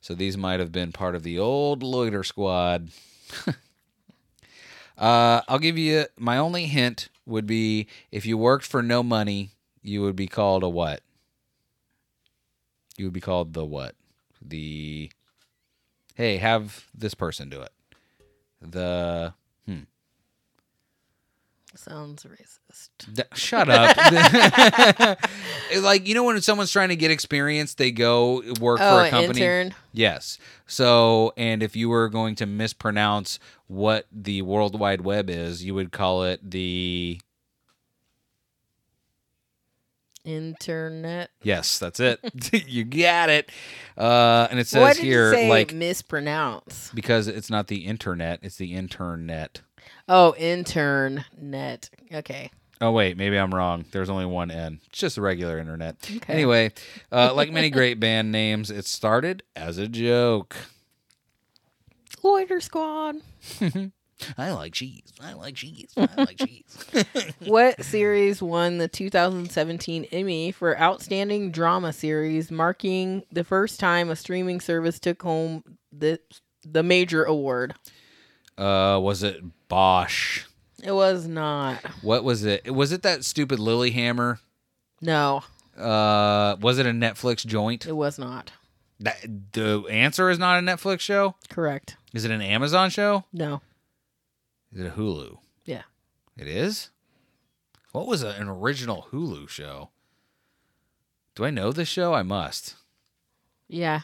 [0.00, 2.88] So these might have been part of the old Loiter Squad.
[4.98, 9.50] uh, I'll give you my only hint would be if you worked for no money,
[9.80, 11.02] you would be called a what?
[12.96, 13.94] You would be called the what?
[14.42, 15.10] The
[16.14, 17.72] hey, have this person do it.
[18.60, 19.32] The
[19.66, 19.80] hmm.
[21.74, 22.90] Sounds racist.
[23.14, 25.18] D- shut up.
[25.82, 29.10] Like you know when someone's trying to get experience, they go work Oh, for a
[29.10, 29.40] company.
[29.40, 29.74] intern.
[29.92, 30.36] Yes.
[30.66, 33.38] So, and if you were going to mispronounce
[33.68, 37.20] what the World Wide Web is, you would call it the
[40.24, 41.30] Internet.
[41.42, 42.20] Yes, that's it.
[42.68, 43.50] you got it.
[43.96, 46.90] Uh, and it says what did here you say like mispronounce?
[46.94, 49.60] because it's not the internet, it's the internet.
[50.08, 51.90] Oh, intern net.
[52.12, 52.50] Okay.
[52.80, 53.84] Oh wait, maybe I'm wrong.
[53.92, 54.80] There's only one N.
[54.86, 55.96] It's just a regular internet.
[56.16, 56.32] Okay.
[56.32, 56.72] Anyway,
[57.12, 60.56] uh, like many great band names, it started as a joke.
[62.22, 63.16] Loiter Squad.
[64.38, 65.12] I like cheese.
[65.22, 65.92] I like cheese.
[65.96, 66.76] I like cheese.
[67.40, 74.16] what series won the 2017 Emmy for Outstanding Drama Series, marking the first time a
[74.16, 76.20] streaming service took home the
[76.64, 77.74] the major award?
[78.58, 80.44] uh, was it Bosch?
[80.82, 81.76] It was not.
[82.02, 82.74] What was it?
[82.74, 84.38] Was it that stupid Lilyhammer?
[85.02, 85.42] No,
[85.78, 87.86] Uh, was it a Netflix joint?
[87.86, 88.52] it was not.
[89.02, 89.16] That,
[89.52, 91.36] the answer is not a Netflix show.
[91.48, 91.96] Correct.
[92.12, 93.24] Is it an Amazon show?
[93.32, 93.62] No.
[94.72, 95.38] Is it a Hulu?
[95.64, 95.82] Yeah.
[96.36, 96.90] It is.
[97.92, 99.90] What was a, an original Hulu show?
[101.34, 102.14] Do I know this show?
[102.14, 102.76] I must.
[103.68, 104.00] Yeah.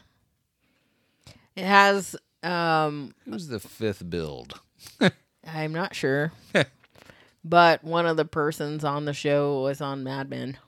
[1.54, 4.60] It has um Who's the fifth build?
[5.46, 6.32] I'm not sure.
[7.44, 10.58] but one of the persons on the show was on Mad Men.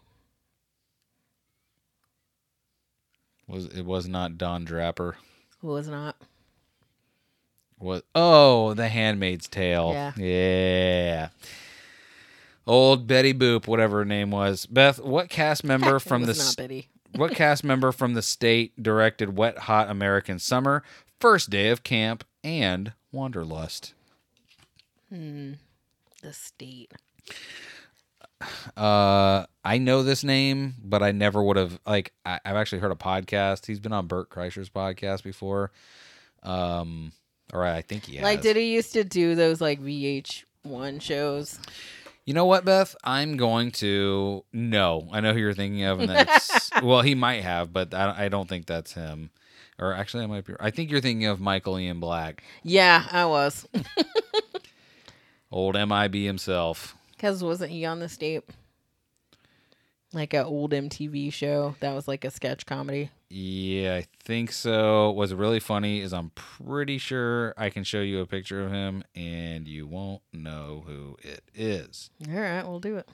[3.47, 5.17] Was it was not Don Draper?
[5.61, 6.17] Who was not?
[7.79, 8.05] What?
[8.15, 9.91] Oh, The Handmaid's Tale.
[9.93, 10.13] Yeah.
[10.17, 11.29] Yeah.
[12.67, 14.67] Old Betty Boop, whatever her name was.
[14.67, 16.89] Beth, what cast member from the s- not Betty.
[17.15, 20.83] what cast member from the state directed Wet Hot American Summer,
[21.21, 23.95] First Day of Camp, and Wanderlust?
[25.09, 25.53] Hmm.
[26.23, 26.93] The state.
[28.77, 32.13] Uh, I know this name, but I never would have like.
[32.25, 33.67] I, I've actually heard a podcast.
[33.67, 35.73] He's been on Bert Kreischer's podcast before.
[36.43, 37.13] Um,
[37.53, 38.23] or I think he has.
[38.25, 41.59] Like, did he used to do those like VH1 shows?
[42.25, 42.95] You know what, Beth?
[43.05, 44.45] I'm going to.
[44.53, 48.25] No, I know who you're thinking of, and that's well, he might have, but I,
[48.25, 49.31] I don't think that's him.
[49.79, 50.55] Or actually, I might be.
[50.61, 53.67] I think you're thinking of Michael Ian Black, Yeah, I was.
[55.51, 56.97] old MIB himself.
[57.13, 58.43] Because wasn't he on the state?
[60.13, 63.11] Like an old MTV show that was like a sketch comedy.
[63.31, 65.11] Yeah, I think so.
[65.11, 69.05] What's really funny is I'm pretty sure I can show you a picture of him,
[69.15, 72.09] and you won't know who it is.
[72.27, 73.09] All right, we'll do it.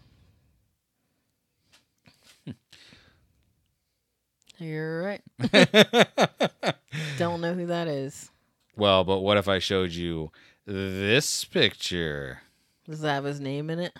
[4.59, 5.21] You're right.
[7.19, 8.31] Don't know who that is.
[8.77, 10.31] Well, but what if I showed you
[10.65, 12.41] this picture?
[12.87, 13.99] Does that have his name in it?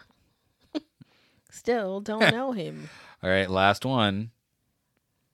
[1.51, 2.89] Still don't know him.
[3.23, 4.31] All right, last one.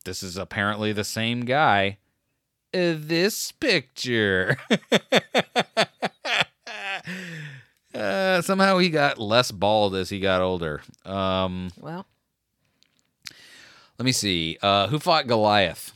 [0.05, 1.99] This is apparently the same guy.
[2.73, 4.57] Uh, this picture.
[7.95, 10.81] uh, somehow he got less bald as he got older.
[11.05, 12.07] Um, Well,
[13.99, 14.59] let me see.
[14.63, 15.93] Uh, who fought Goliath?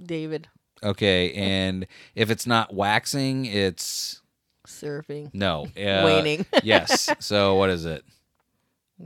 [0.00, 0.48] David
[0.82, 4.20] Okay, and if it's not waxing, it's
[4.66, 5.30] surfing.
[5.34, 6.46] no uh, Waning.
[6.62, 7.10] yes.
[7.20, 8.04] So what is it?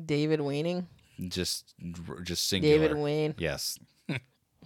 [0.05, 0.87] David Waning.
[1.29, 1.75] Just,
[2.25, 2.79] just singular.
[2.79, 3.35] David Wain.
[3.39, 3.79] Yes.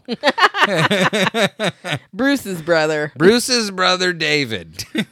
[2.13, 3.13] Bruce's brother.
[3.17, 4.85] Bruce's brother David.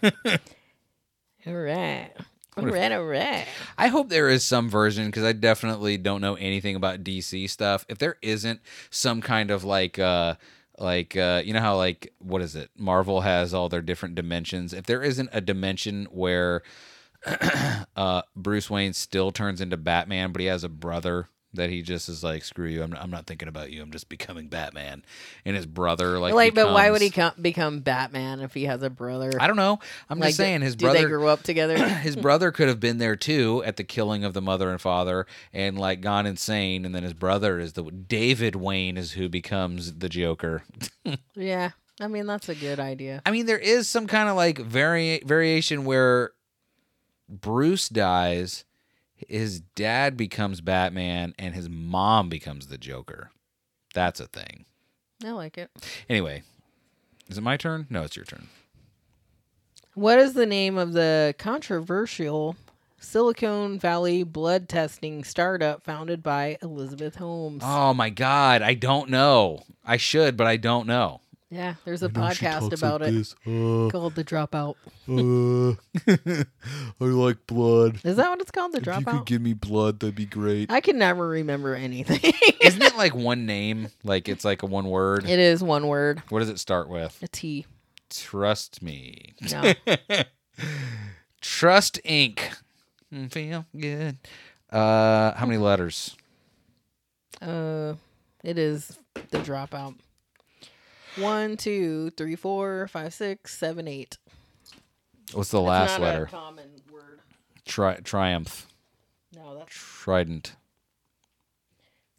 [1.47, 2.11] All right.
[2.57, 3.47] All right, all right.
[3.77, 7.85] I hope there is some version because I definitely don't know anything about DC stuff.
[7.89, 10.37] If there isn't some kind of like, uh,
[10.79, 12.71] like uh, you know how like what is it?
[12.77, 14.73] Marvel has all their different dimensions.
[14.73, 16.63] If there isn't a dimension where
[17.97, 22.09] uh, Bruce Wayne still turns into Batman, but he has a brother that he just
[22.09, 23.83] is like, screw you, I'm not, I'm not thinking about you.
[23.83, 25.05] I'm just becoming Batman,
[25.45, 28.65] and his brother like, Like, but why would he becomes- com- become Batman if he
[28.65, 29.31] has a brother?
[29.41, 29.79] I don't know.
[30.11, 31.01] I'm like, just saying his do brother.
[31.01, 31.77] they grow up together?
[31.89, 35.27] his brother could have been there too at the killing of the mother and father
[35.53, 39.95] and like gone insane and then his brother is the David Wayne is who becomes
[39.95, 40.63] the Joker.
[41.35, 41.71] yeah.
[42.01, 43.23] I mean, that's a good idea.
[43.25, 46.33] I mean there is some kind of like vari- variation where
[47.29, 48.65] Bruce dies,
[49.29, 53.31] his dad becomes Batman and his mom becomes the Joker.
[53.95, 54.65] That's a thing.
[55.25, 55.71] I like it.
[56.09, 56.43] Anyway,
[57.29, 57.87] is it my turn?
[57.89, 58.49] No, it's your turn.
[59.95, 62.57] What is the name of the controversial
[62.99, 67.63] Silicon Valley blood testing startup founded by Elizabeth Holmes?
[67.65, 69.63] Oh my god, I don't know.
[69.85, 71.21] I should, but I don't know.
[71.55, 73.15] Yeah, there's a podcast about it
[73.47, 74.75] Uh, called The Dropout.
[75.09, 76.45] uh,
[77.01, 78.01] I like blood.
[78.03, 78.73] Is that what it's called?
[78.73, 79.27] The If you could Dropout?
[79.27, 80.73] give me blood, that'd be great.
[80.73, 82.33] I can never remember anything.
[82.61, 83.89] Isn't it like one name?
[84.03, 85.29] Like it's like a one word?
[85.31, 86.23] it is one word.
[86.29, 87.17] What does it start with?
[87.23, 87.67] A T.
[88.11, 89.35] Trust me.
[89.53, 89.75] No.
[91.41, 92.41] Trust Inc.
[93.15, 94.19] Mm, Feel good.
[94.71, 96.17] Uh, how many letters?
[97.41, 97.95] uh,
[98.43, 98.99] it is
[99.31, 99.95] The Dropout.
[101.17, 104.19] One, two, three, four, five, six, seven, eight.
[105.33, 106.25] What's the It's last not letter?
[106.25, 107.21] A common word.
[107.65, 108.67] Tri- triumph.
[109.35, 110.55] No, that's Trident.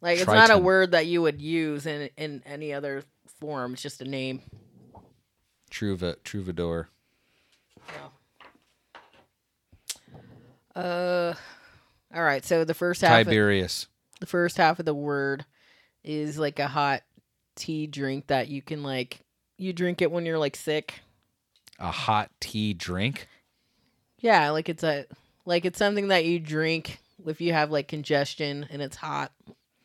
[0.00, 3.02] like it's not a word that you would use in in any other
[3.40, 3.72] form.
[3.74, 4.42] It's just a name.
[5.70, 6.88] Trouva- troubadour.
[10.74, 11.34] Uh,
[12.14, 12.44] all right.
[12.44, 13.86] So the first half, of, Tiberius.
[14.20, 15.44] the first half of the word
[16.04, 17.02] is like a hot
[17.56, 19.20] tea drink that you can like
[19.58, 21.00] you drink it when you're like sick.
[21.78, 23.28] A hot tea drink.
[24.18, 25.06] Yeah, like it's a
[25.44, 29.32] like it's something that you drink if you have like congestion and it's hot.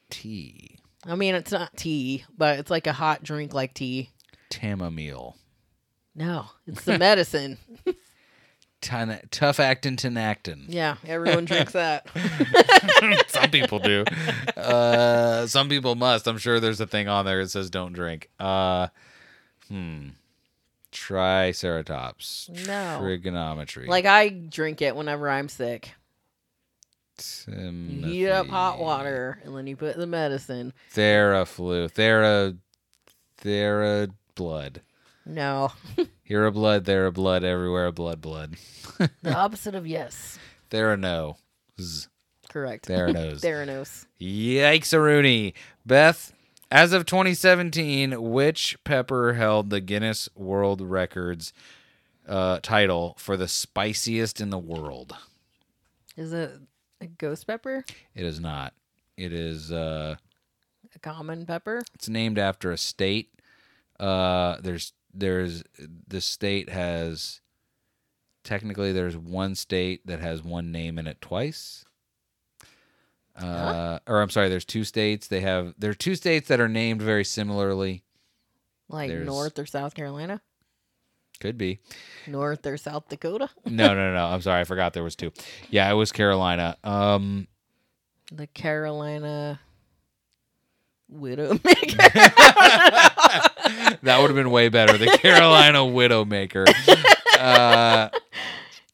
[0.09, 0.77] Tea.
[1.05, 4.09] I mean, it's not tea, but it's like a hot drink like tea.
[4.51, 5.35] Chamomile.
[6.13, 7.57] No, it's the medicine.
[8.81, 10.65] Ton- tough actin Tinactin.
[10.67, 12.07] Yeah, everyone drinks that.
[13.27, 14.03] some people do.
[14.57, 16.27] Uh, some people must.
[16.27, 18.29] I'm sure there's a thing on there that says don't drink.
[18.39, 18.87] Uh,
[19.67, 20.09] hmm.
[20.91, 22.49] Triceratops.
[22.67, 22.97] No.
[22.99, 23.87] Trigonometry.
[23.87, 25.93] Like I drink it whenever I'm sick.
[27.47, 30.73] You heat up hot water and then you put the medicine.
[30.93, 31.91] Theraflu.
[31.91, 32.57] Thera.
[33.41, 34.81] Thera blood.
[35.31, 35.71] No,
[36.23, 38.55] Here a blood, there a blood, everywhere a blood, blood.
[39.21, 40.37] the opposite of yes.
[40.69, 41.35] Therano.
[41.79, 42.07] Z.
[42.49, 42.87] Correct.
[42.87, 43.39] Theranos.
[43.41, 44.05] Theranos.
[44.19, 45.53] Yikes, Rooney.
[45.85, 46.33] Beth,
[46.69, 51.53] as of 2017, which pepper held the Guinness World Records
[52.27, 55.15] uh, title for the spiciest in the world?
[56.17, 56.51] Is it
[56.99, 57.85] a ghost pepper?
[58.13, 58.73] It is not.
[59.17, 59.71] It is.
[59.71, 60.15] Uh,
[60.95, 61.83] A common pepper?
[61.93, 63.29] it's named after a state.
[63.99, 65.63] Uh, there's there's
[66.07, 67.41] the state has
[68.43, 71.85] technically there's one state that has one name in it twice.
[73.35, 75.27] Uh, or I'm sorry, there's two states.
[75.27, 78.03] They have there are two states that are named very similarly.
[78.89, 80.41] Like There's- North or South Carolina?
[81.39, 81.79] Could be.
[82.27, 83.49] North or South Dakota?
[83.65, 84.25] No, no, no.
[84.25, 85.31] I'm sorry, I forgot there was two.
[85.69, 86.77] Yeah, it was Carolina.
[86.83, 87.47] Um,
[88.31, 89.59] The Carolina
[91.11, 91.97] Widowmaker.
[94.31, 94.97] would have been way better.
[94.97, 96.67] The Carolina Widowmaker.
[97.37, 98.09] Uh,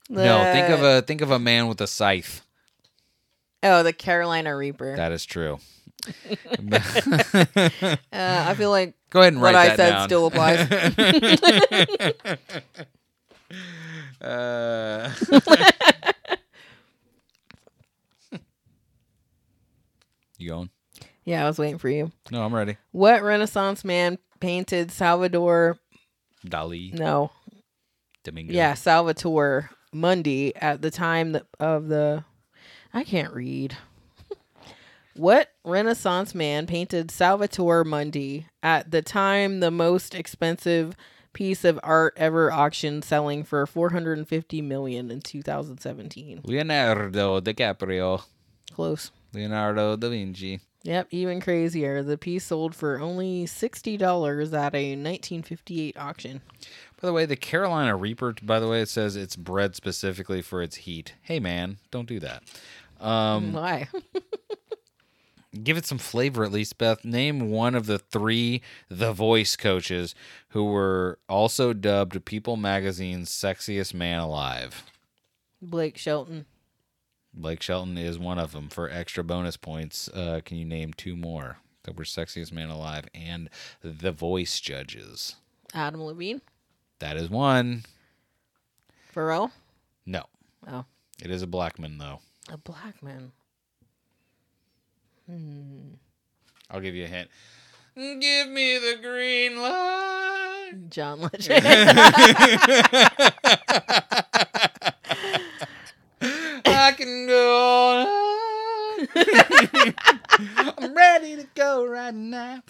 [0.09, 2.41] no, think of a think of a man with a scythe.
[3.63, 4.95] Oh, the Carolina Reaper.
[4.95, 5.59] That is true.
[6.31, 6.79] uh,
[8.13, 10.07] I feel like Go ahead and what write I that said down.
[10.07, 10.67] still applies.
[14.19, 15.13] Uh,
[20.37, 20.69] you going?
[21.23, 22.11] yeah, I was waiting for you.
[22.31, 22.75] No, I'm ready.
[22.91, 25.77] What Renaissance man painted Salvador?
[26.45, 26.93] Dali.
[26.93, 27.31] No,
[28.23, 28.53] Domingo.
[28.53, 32.23] yeah, Salvatore Mundi at the time of the.
[32.93, 33.75] I can't read.
[35.15, 40.95] what Renaissance man painted Salvatore Mundi at the time the most expensive
[41.33, 46.41] piece of art ever auctioned, selling for 450 million in 2017?
[46.43, 48.23] Leonardo DiCaprio.
[48.73, 49.11] Close.
[49.33, 50.59] Leonardo da Vinci.
[50.83, 52.03] Yep, even crazier.
[52.03, 56.41] The piece sold for only $60 at a 1958 auction.
[57.01, 60.61] By the way, the Carolina Reaper, by the way, it says it's bred specifically for
[60.61, 61.15] its heat.
[61.21, 62.43] Hey, man, don't do that.
[62.99, 63.87] Um, Why?
[65.63, 67.03] give it some flavor at least, Beth.
[67.03, 70.15] Name one of the three The Voice coaches
[70.49, 74.83] who were also dubbed People Magazine's sexiest man alive.
[75.61, 76.45] Blake Shelton.
[77.37, 78.67] Blake Shelton is one of them.
[78.69, 83.05] For extra bonus points, uh, can you name two more that were sexiest man alive
[83.13, 83.49] and
[83.81, 85.35] The Voice judges?
[85.73, 86.41] Adam Levine.
[86.99, 87.83] That is one.
[89.15, 89.51] Pharrell.
[90.05, 90.23] No,
[90.67, 90.85] Oh,
[91.23, 92.19] it is a black man though.
[92.51, 93.31] a black man.
[95.29, 95.93] Hmm.
[96.71, 97.29] I'll give you a hint.
[97.95, 100.73] Give me the green light.
[100.89, 101.65] John Legend.
[107.07, 108.05] Can go.
[110.77, 112.61] I'm ready to go right now.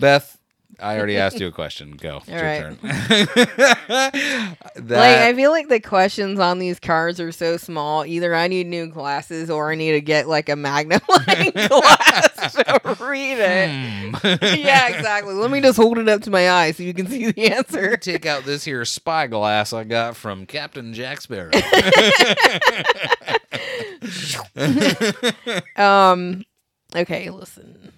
[0.00, 0.38] Beth,
[0.80, 1.92] I already asked you a question.
[1.92, 2.22] Go.
[2.26, 2.80] It's your right.
[2.80, 4.56] turn.
[4.88, 8.06] like I feel like the questions on these cards are so small.
[8.06, 12.96] Either I need new glasses or I need to get like a magnifying glass to
[12.98, 13.70] read it.
[13.70, 14.14] Hmm.
[14.58, 15.34] yeah, exactly.
[15.34, 17.98] Let me just hold it up to my eye so you can see the answer.
[17.98, 21.50] Take out this here spyglass I got from Captain Jack Sparrow.
[25.76, 26.44] Um,
[26.94, 27.92] okay, listen.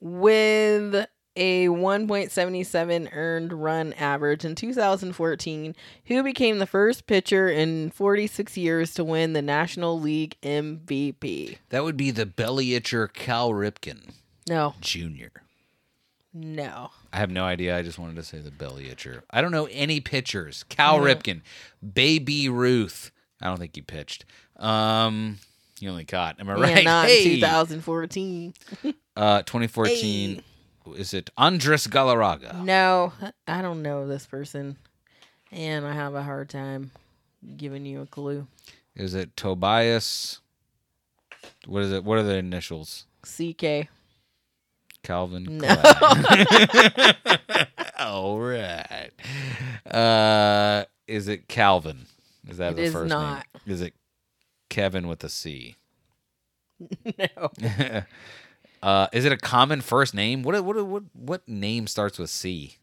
[0.00, 5.76] With a 1.77 earned run average in 2014,
[6.06, 11.58] who became the first pitcher in 46 years to win the National League MVP?
[11.68, 14.10] that would be the belly itcher Cal Ripken
[14.48, 15.40] No, Jr.
[16.32, 16.90] no.
[17.12, 17.76] I have no idea.
[17.76, 19.22] I just wanted to say the belly itcher.
[19.30, 20.64] I don't know any pitchers.
[20.68, 21.04] Cal No.
[21.04, 21.42] Ripken,
[21.94, 23.10] Baby Ruth.
[23.40, 24.24] I don't think he pitched.
[24.56, 25.38] Um,
[25.78, 26.38] he only caught.
[26.40, 26.84] Am I Yeah, right?
[26.84, 27.24] not Hey!
[27.40, 28.54] 2014.
[29.16, 30.42] Uh, 2014.
[30.96, 32.62] Is it Andres Galarraga?
[32.64, 33.12] No,
[33.46, 34.76] I don't know this person,
[35.52, 36.90] and I have a hard time
[37.56, 38.46] giving you a clue.
[38.96, 40.40] Is it Tobias?
[41.66, 42.04] What is it?
[42.04, 43.06] What are the initials?
[43.22, 43.88] CK.
[45.02, 45.58] Calvin.
[45.58, 45.68] No.
[47.98, 49.10] All right.
[49.90, 52.06] Uh, is it Calvin?
[52.50, 53.46] Is that It the is first not.
[53.54, 53.74] name?
[53.74, 53.94] Is it
[54.68, 55.76] Kevin with a C?
[57.18, 57.50] no.
[58.82, 60.42] uh, is it a common first name?
[60.42, 62.76] What what what what name starts with C?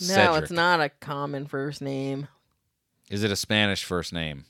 [0.00, 0.42] No, Cedric.
[0.42, 2.28] it's not a common first name.
[3.10, 4.44] Is it a Spanish first name?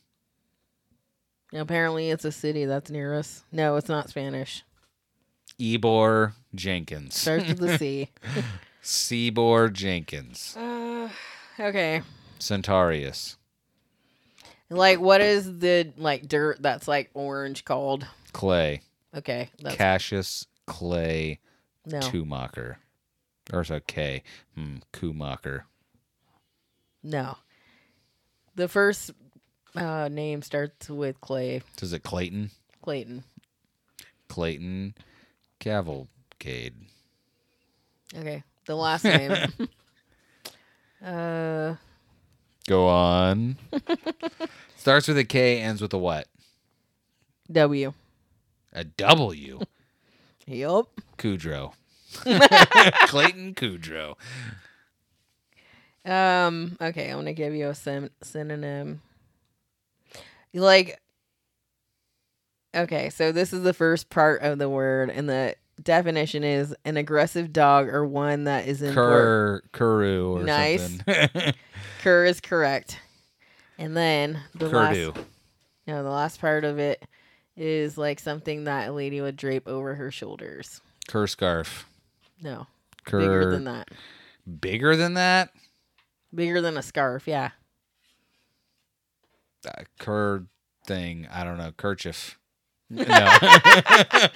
[1.52, 3.42] Apparently, it's a city that's near us.
[3.50, 4.62] No, it's not Spanish.
[5.60, 7.16] Ebor Jenkins.
[7.16, 8.10] Starts with a C.
[8.82, 10.56] Sebor Jenkins.
[10.56, 11.08] Uh,
[11.58, 12.02] okay.
[12.38, 13.36] Centaurius.
[14.70, 18.06] Like, what is the like dirt that's like orange called?
[18.32, 18.82] Clay.
[19.14, 21.40] Okay, that's Cassius Clay
[21.84, 21.98] no.
[21.98, 22.76] Tumacher.
[23.52, 24.22] Or so K.
[24.54, 25.62] Hmm, Kumacher.
[27.02, 27.36] No.
[28.54, 29.10] The first
[29.74, 32.50] uh, name starts with Clay Is it Clayton?
[32.82, 33.24] Clayton.
[34.28, 34.94] Clayton
[35.58, 36.74] Cavalcade.
[38.16, 39.32] Okay, the last name.
[41.04, 41.74] uh,
[42.70, 43.56] Go on.
[44.76, 46.28] Starts with a K, ends with a what?
[47.50, 47.94] W.
[48.72, 49.58] A W.
[50.46, 51.00] Yup.
[51.18, 51.72] Kudrow.
[52.14, 54.14] Clayton Kudrow.
[56.04, 56.76] Um.
[56.80, 59.02] Okay, I'm gonna give you a syn- synonym.
[60.54, 61.00] Like,
[62.72, 66.96] Okay, so this is the first part of the word, and the definition is an
[66.96, 70.82] aggressive dog or one that is in Cur, Kuru or Nice.
[70.82, 71.52] something.
[72.02, 72.98] Cur is correct.
[73.78, 75.16] And then the last, Kurdu.
[75.86, 77.02] no, the last part of it
[77.56, 80.80] is like something that a lady would drape over her shoulders.
[81.08, 81.86] Cur scarf.
[82.42, 82.66] No,
[83.04, 83.88] Cur, bigger than that.
[84.60, 85.50] Bigger than that?
[86.34, 87.26] Bigger than a scarf.
[87.26, 87.50] Yeah.
[89.66, 90.46] Uh, cur
[90.86, 91.28] thing.
[91.30, 91.72] I don't know.
[91.76, 92.38] Kerchief.
[92.90, 93.04] No.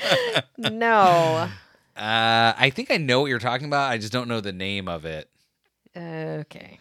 [0.58, 1.48] No.
[1.96, 3.90] uh, I think I know what you're talking about.
[3.90, 5.28] I just don't know the name of it.
[5.96, 6.78] okay.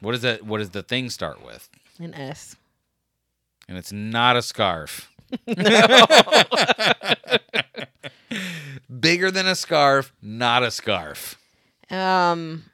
[0.00, 0.44] What is that?
[0.44, 1.68] What does the thing start with?
[2.00, 2.56] An S.
[3.68, 5.10] And it's not a scarf.
[9.00, 11.36] Bigger than a scarf, not a scarf.
[11.90, 12.64] Um,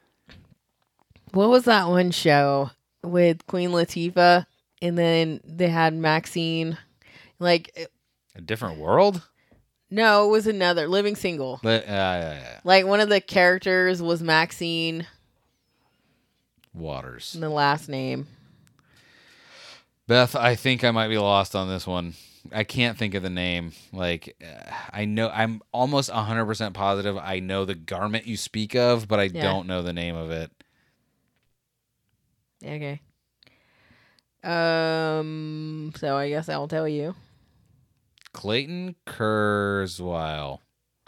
[1.32, 2.70] what was that one show
[3.02, 4.46] with Queen Latifah,
[4.82, 6.78] and then they had Maxine?
[7.38, 7.88] Like,
[8.36, 9.22] A different world?
[9.90, 11.60] no, it was another Living Single.
[11.62, 12.60] But, uh, yeah, yeah.
[12.64, 15.06] Like one of the characters was Maxine,
[16.72, 17.32] Waters.
[17.38, 18.26] the last name.
[20.06, 22.14] Beth, I think I might be lost on this one.
[22.52, 23.72] I can't think of the name.
[23.92, 29.08] Like, uh, I know, I'm almost 100% positive I know the garment you speak of,
[29.08, 29.40] but I Yeah.
[29.42, 30.50] don't know the name of it.
[32.62, 33.00] Okay.
[34.42, 35.92] Um.
[35.96, 37.14] So I guess I'll tell you.
[38.34, 40.58] Clayton Kurzweil.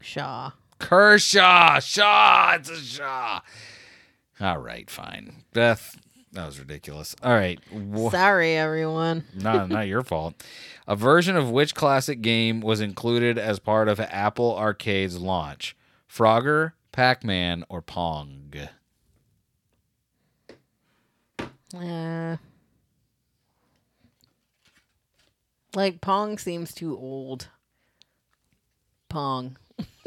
[0.01, 0.53] Shaw.
[0.79, 1.81] Kershaw.
[1.81, 2.55] Shaw.
[2.55, 3.41] It's a Shaw.
[4.41, 5.45] All right, fine.
[5.53, 5.97] Beth,
[6.33, 7.15] that was ridiculous.
[7.23, 7.59] All right.
[8.11, 9.25] Sorry, everyone.
[9.35, 10.35] not, not your fault.
[10.87, 15.77] A version of which classic game was included as part of Apple Arcade's launch?
[16.11, 18.53] Frogger, Pac Man, or Pong?
[21.75, 22.37] Uh,
[25.75, 27.49] like Pong seems too old.
[29.09, 29.57] Pong.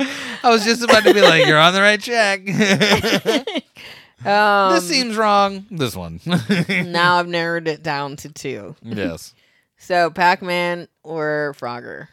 [0.00, 2.40] I was just about to be like, you're on the right track.
[4.24, 5.66] Um, this seems wrong.
[5.70, 6.20] This one.
[6.68, 8.74] now I've narrowed it down to two.
[8.82, 9.32] yes.
[9.76, 12.08] So Pac-Man or Frogger.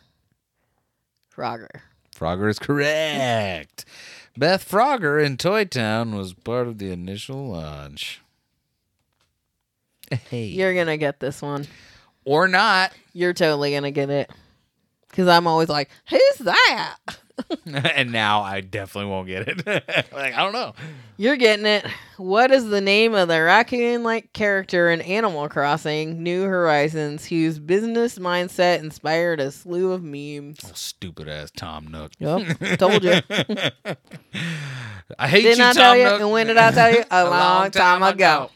[1.36, 1.82] Frogger.
[2.16, 3.86] Frogger is correct.
[4.38, 8.22] Beth Frogger in Toy Town was part of the initial launch.
[10.30, 10.46] Hey.
[10.46, 11.68] You're gonna get this one.
[12.26, 12.92] or not.
[13.14, 14.30] You're totally gonna get it.
[15.14, 16.98] Cause I'm always like, who's that?
[17.66, 19.66] and now I definitely won't get it.
[20.14, 20.74] like, I don't know.
[21.18, 21.86] You're getting it.
[22.18, 28.20] What is the name of the raccoon-like character in Animal Crossing: New Horizons, whose business
[28.20, 30.60] mindset inspired a slew of memes?
[30.66, 32.12] Oh, stupid ass Tom Nook.
[32.20, 33.22] Yep, told you.
[35.20, 36.04] I hate Didn't you, I Tom tell you?
[36.06, 36.22] Nook.
[36.22, 37.04] And when did I tell you?
[37.12, 38.50] A, long, time, ago.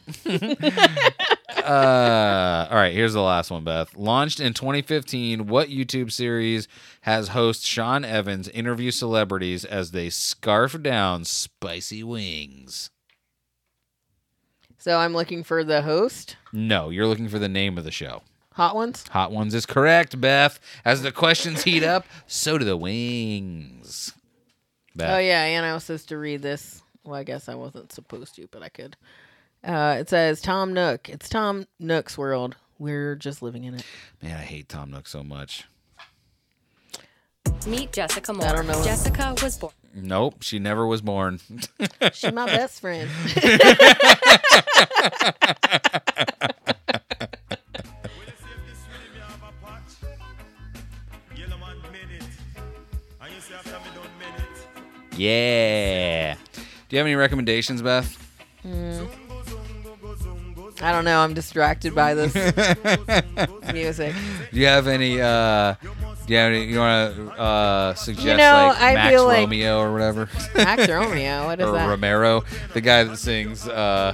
[1.58, 3.96] uh, all right, here's the last one, Beth.
[3.96, 6.68] Launched in 2015, what YouTube series
[7.02, 12.92] has host Sean Evans interview celebrities as they scarf down spicy wings?
[14.78, 16.36] So I'm looking for the host.
[16.54, 18.22] No, you're looking for the name of the show.
[18.54, 19.08] Hot ones.
[19.10, 20.60] Hot Ones is correct, Beth.
[20.86, 24.14] As the questions heat up, so do the wings.
[24.96, 25.16] Beth.
[25.16, 26.84] Oh yeah, and I was supposed to read this.
[27.04, 28.96] Well, I guess I wasn't supposed to, but I could.
[29.64, 31.10] Uh, it says Tom Nook.
[31.10, 32.56] It's Tom Nook's world.
[32.78, 33.84] We're just living in it.
[34.22, 35.66] Man, I hate Tom Nook so much.
[37.70, 38.48] Meet Jessica Moore.
[38.48, 38.84] I don't know.
[38.84, 39.74] Jessica was born.
[39.94, 41.40] Nope, she never was born.
[42.14, 43.10] She's my best friend.
[55.16, 56.36] yeah.
[56.36, 58.16] Do you have any recommendations, Beth?
[60.82, 61.20] I don't know.
[61.22, 62.34] I'm distracted by this
[63.74, 64.16] music.
[64.52, 65.22] Do you have any?
[65.22, 65.76] uh
[66.30, 66.66] Do you have any?
[66.66, 70.30] You want to uh suggest You know, like I Max feel like- Romeo or whatever,
[70.56, 71.46] Max Romeo.
[71.46, 71.88] What is or that?
[71.90, 72.44] Romero,
[72.74, 73.68] the guy that sings.
[73.68, 74.14] uh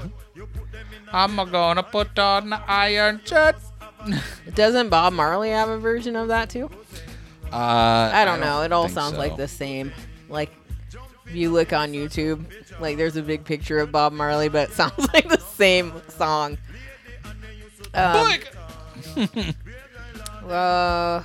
[1.11, 3.57] I'm gonna put on the iron shirt.
[4.55, 6.69] Doesn't Bob Marley have a version of that too?
[7.51, 8.61] Uh, I don't know.
[8.61, 9.19] It all think sounds so.
[9.19, 9.91] like the same.
[10.29, 10.51] Like
[11.25, 12.45] if you look on YouTube,
[12.79, 16.57] like there's a big picture of Bob Marley, but it sounds like the same song.
[17.93, 18.39] Um,
[19.17, 19.55] Boink!
[20.49, 21.21] uh,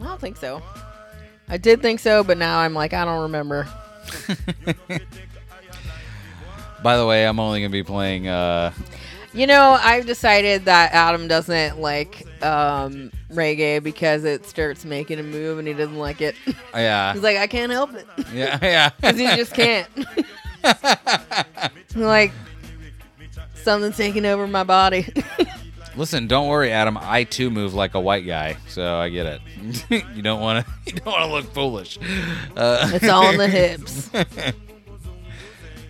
[0.00, 0.62] I don't think so.
[1.48, 3.66] I did think so, but now I'm like I don't remember.
[6.82, 8.28] By the way, I'm only gonna be playing.
[8.28, 8.72] uh
[9.32, 15.22] You know, I've decided that Adam doesn't like um, reggae because it starts making a
[15.22, 16.34] move and he doesn't like it.
[16.74, 18.06] Yeah, He's like, I can't help it.
[18.32, 18.90] yeah, yeah.
[18.90, 19.88] Because he just can't.
[21.96, 22.30] like,
[23.54, 25.12] Something's taking over my body.
[25.98, 26.96] Listen, don't worry, Adam.
[27.00, 30.04] I too move like a white guy, so I get it.
[30.16, 30.72] you don't want to.
[30.88, 31.98] You don't want to look foolish.
[32.56, 34.10] Uh, it's all in the hips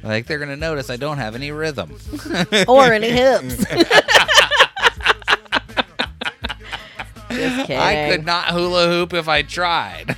[0.03, 1.97] like they're gonna notice I don't have any rhythm.
[2.67, 3.65] or any hips.
[7.31, 10.17] I could not hula hoop if I tried.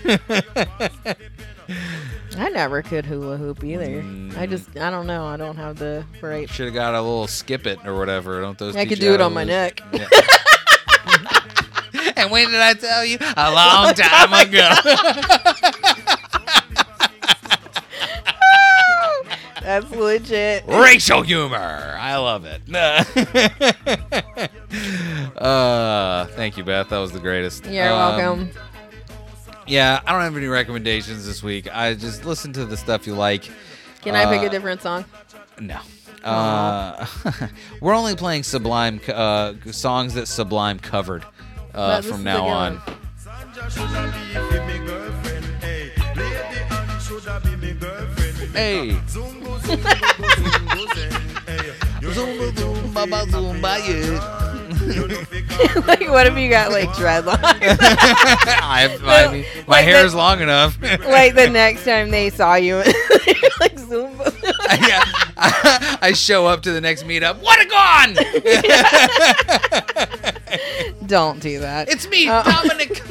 [2.41, 4.03] I never could hula hoop either.
[4.03, 4.35] Mm.
[4.39, 5.27] I just, I don't know.
[5.27, 6.49] I don't have the right.
[6.49, 8.41] Should have got a little skip it or whatever.
[8.41, 8.75] Don't those?
[8.77, 9.83] I could do it on my neck.
[9.93, 10.09] Yeah.
[12.17, 13.19] and when did I tell you?
[13.37, 14.71] A long time ago.
[19.63, 20.65] That's legit.
[20.67, 21.95] Racial humor.
[22.01, 22.63] I love it.
[25.37, 26.89] uh, thank you, Beth.
[26.89, 27.67] That was the greatest.
[27.67, 28.51] You're Um, welcome.
[29.71, 31.73] Yeah, I don't have any recommendations this week.
[31.73, 33.49] I just listen to the stuff you like.
[34.03, 35.05] Can I pick uh, a different song?
[35.61, 35.79] No.
[36.25, 37.07] Uh,
[37.81, 41.29] we're only playing Sublime uh, songs that Sublime covered uh,
[41.75, 42.77] Well, from now a good on.
[42.79, 42.97] one.
[43.17, 45.91] Sandra shoulda leave with me girlfriend, hey.
[52.11, 54.40] Zumba, know fi zumba, ba, feel zumba, happy, yeah.
[54.81, 57.39] You know fi come like, what if you got like dreadlocks?
[57.43, 60.81] I, I mean, my Like hair the- is long enough.
[60.83, 62.77] like the next time they saw you,
[63.61, 64.33] like Zumba.
[64.89, 65.05] yeah,
[65.37, 67.41] I, I show up to the next meetup.
[67.43, 68.15] What a gone!
[71.07, 71.89] Don't do that.
[71.91, 73.03] It's me, Uh, Dominic.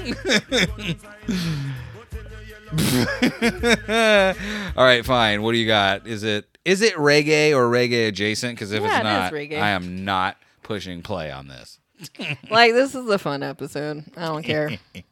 [4.76, 5.42] All right, fine.
[5.42, 6.08] What do you got?
[6.08, 8.56] Is it is it reggae or reggae adjacent?
[8.56, 9.60] Because if Yeah, it's not, reggae.
[9.62, 10.38] I am not
[10.70, 11.80] pushing play on this.
[12.52, 14.04] like this is a fun episode.
[14.16, 14.70] I don't care.
[14.96, 15.04] I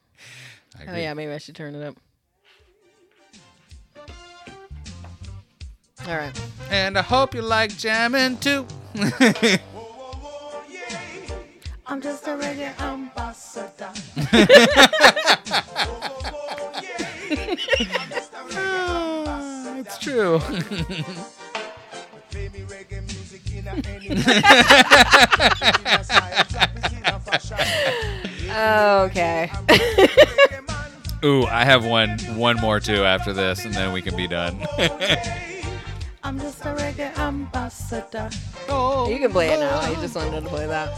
[0.82, 1.02] oh agree.
[1.02, 1.96] yeah, maybe I should turn it up.
[6.08, 6.40] All right.
[6.70, 8.68] And I hope you like jamming too.
[11.88, 13.90] I'm just a reggae ambassador.
[18.54, 20.40] Ah, it's true.
[28.58, 29.52] Okay.
[31.24, 34.66] Ooh, I have one one more too after this, and then we can be done.
[36.24, 38.30] I'm just a reggae ambassador.
[38.68, 39.80] You can play it now.
[39.80, 40.90] I just wanted to play that.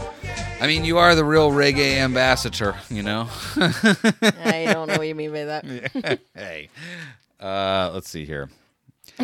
[0.60, 3.28] I mean, you are the real reggae ambassador, you know.
[3.56, 6.20] I don't know what you mean by that.
[6.34, 6.68] hey,
[7.38, 8.50] uh, let's see here.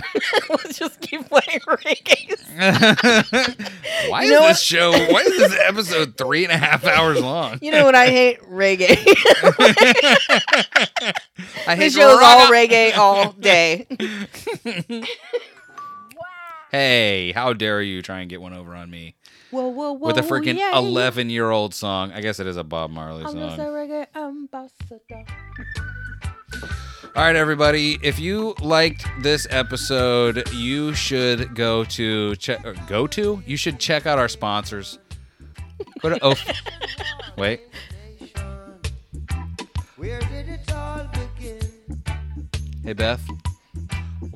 [0.51, 2.33] Let's just keep playing reggae.
[4.11, 4.91] Why You is this show?
[4.93, 7.59] Why is this episode three and a half hours long?
[7.63, 8.41] You know what I hate?
[8.43, 8.97] Reggae.
[11.67, 13.87] I the show's all reggae all day.
[16.71, 19.15] Hey, how dare you try and get one over on me
[19.51, 20.09] Whoa, whoa, whoa.
[20.09, 22.13] with a freaking eleven-year-old song?
[22.13, 23.57] I guess it is a Bob Marley I'm just a song.
[26.53, 27.13] Reggae ambassador.
[27.17, 27.99] All right, everybody.
[28.03, 32.65] If you liked this episode, you should go to check.
[32.87, 33.43] Go to.
[33.47, 34.99] You should check out our sponsors.
[36.01, 36.19] Go to.
[36.23, 36.35] Oh,
[37.37, 37.61] wait.
[39.97, 42.03] Where did it all begin?
[42.85, 43.27] Hey, Beth.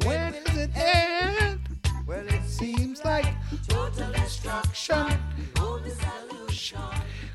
[0.05, 1.61] When does it end?
[2.07, 3.27] Well, it Seems like
[3.69, 5.07] total destruction.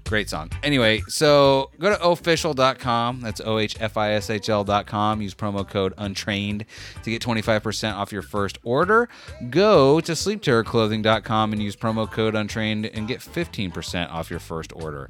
[0.06, 0.52] Great song.
[0.62, 3.22] Anyway, so go to ohfishl.com.
[3.22, 5.22] That's O H F I S H L.com.
[5.22, 6.66] Use promo code untrained
[7.04, 9.10] to get 25% off your first order.
[9.50, 15.10] Go to sleepterrorclothing.com and use promo code untrained and get 15% off your first order.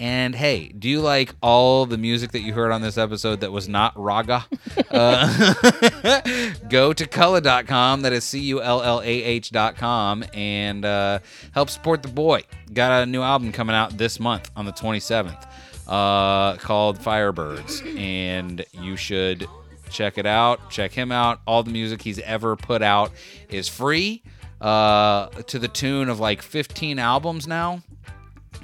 [0.00, 3.52] And hey, do you like all the music that you heard on this episode that
[3.52, 4.46] was not raga?
[4.90, 5.26] Uh,
[6.68, 11.20] go to Cullah.com, that is C U L L A H.com, and uh,
[11.52, 12.42] help support the boy.
[12.72, 15.46] Got a new album coming out this month on the 27th
[15.86, 19.46] uh, called Firebirds, and you should
[19.90, 20.70] check it out.
[20.70, 21.40] Check him out.
[21.46, 23.12] All the music he's ever put out
[23.48, 24.22] is free
[24.60, 27.82] uh, to the tune of like 15 albums now.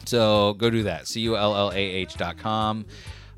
[0.09, 1.07] So go do that.
[1.07, 2.87] C U L L A H dot com.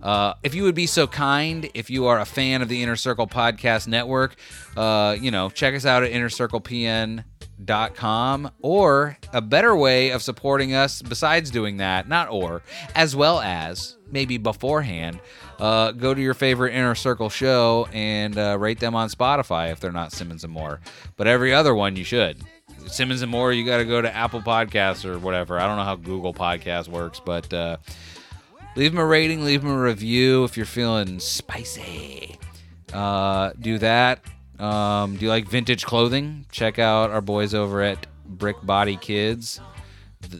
[0.02, 2.96] Uh, if you would be so kind, if you are a fan of the Inner
[2.96, 4.36] Circle Podcast Network,
[4.76, 11.02] uh, you know, check us out at innercirclepn.com or a better way of supporting us
[11.02, 12.62] besides doing that, not or,
[12.94, 15.18] as well as maybe beforehand,
[15.58, 19.80] uh, go to your favorite Inner Circle show and uh, rate them on Spotify if
[19.80, 20.78] they're not Simmons and More.
[21.16, 22.38] But every other one you should.
[22.90, 25.59] Simmons and More, you got to go to Apple Podcasts or whatever.
[25.59, 27.77] I don't know how Google Podcast works, but uh,
[28.77, 32.36] leave them a rating, leave them a review if you're feeling spicy.
[32.93, 34.20] Uh, do that.
[34.59, 36.47] Um, do you like vintage clothing?
[36.51, 39.60] Check out our boys over at Brick Body Kids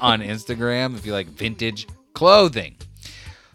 [0.00, 2.76] on Instagram if you like vintage clothing.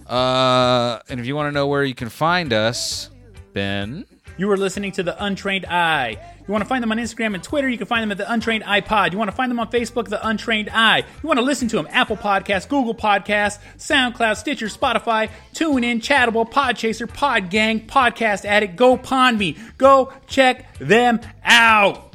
[0.06, 3.10] Uh, and if you want to know where you can find us,
[3.54, 4.06] Ben.
[4.38, 6.18] You are listening to The Untrained Eye.
[6.48, 8.32] You want to find them on Instagram and Twitter, you can find them at The
[8.32, 9.12] Untrained iPod.
[9.12, 11.00] You want to find them on Facebook, The Untrained Eye.
[11.00, 16.50] You want to listen to them, Apple Podcasts, Google Podcasts, SoundCloud, Stitcher, Spotify, TuneIn, Chartable,
[16.50, 19.58] Podchaser, Podgang, Podcast Addict, Go Pond Me.
[19.78, 22.06] Go check them out.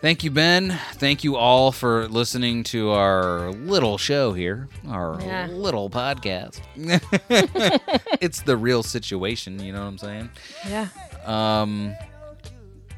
[0.00, 0.78] Thank you, Ben.
[0.92, 5.48] Thank you all for listening to our little show here, our Yeah.
[5.50, 6.60] little podcast.
[8.20, 10.30] it's the real situation, you know what I'm saying?
[10.68, 10.86] Yeah.
[11.26, 11.96] Um,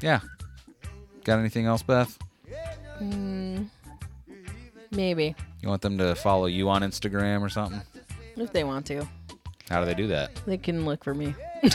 [0.01, 0.19] yeah.
[1.23, 2.17] Got anything else, Beth?
[4.91, 5.35] Maybe.
[5.61, 7.81] You want them to follow you on Instagram or something?
[8.35, 9.07] If they want to.
[9.69, 10.35] How do they do that?
[10.45, 11.33] They can look for me.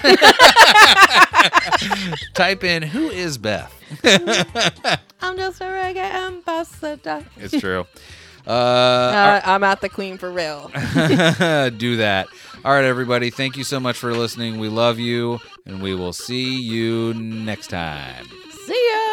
[2.34, 3.72] Type in who is Beth.
[5.22, 5.96] I'm just a reggae
[6.26, 7.24] ambassador.
[7.36, 7.86] It's true.
[8.48, 10.68] Uh, Uh, I'm at the Queen for real.
[10.72, 12.28] do that.
[12.64, 13.30] All right, everybody.
[13.30, 14.60] Thank you so much for listening.
[14.60, 18.26] We love you, and we will see you next time.
[18.66, 19.05] See ya.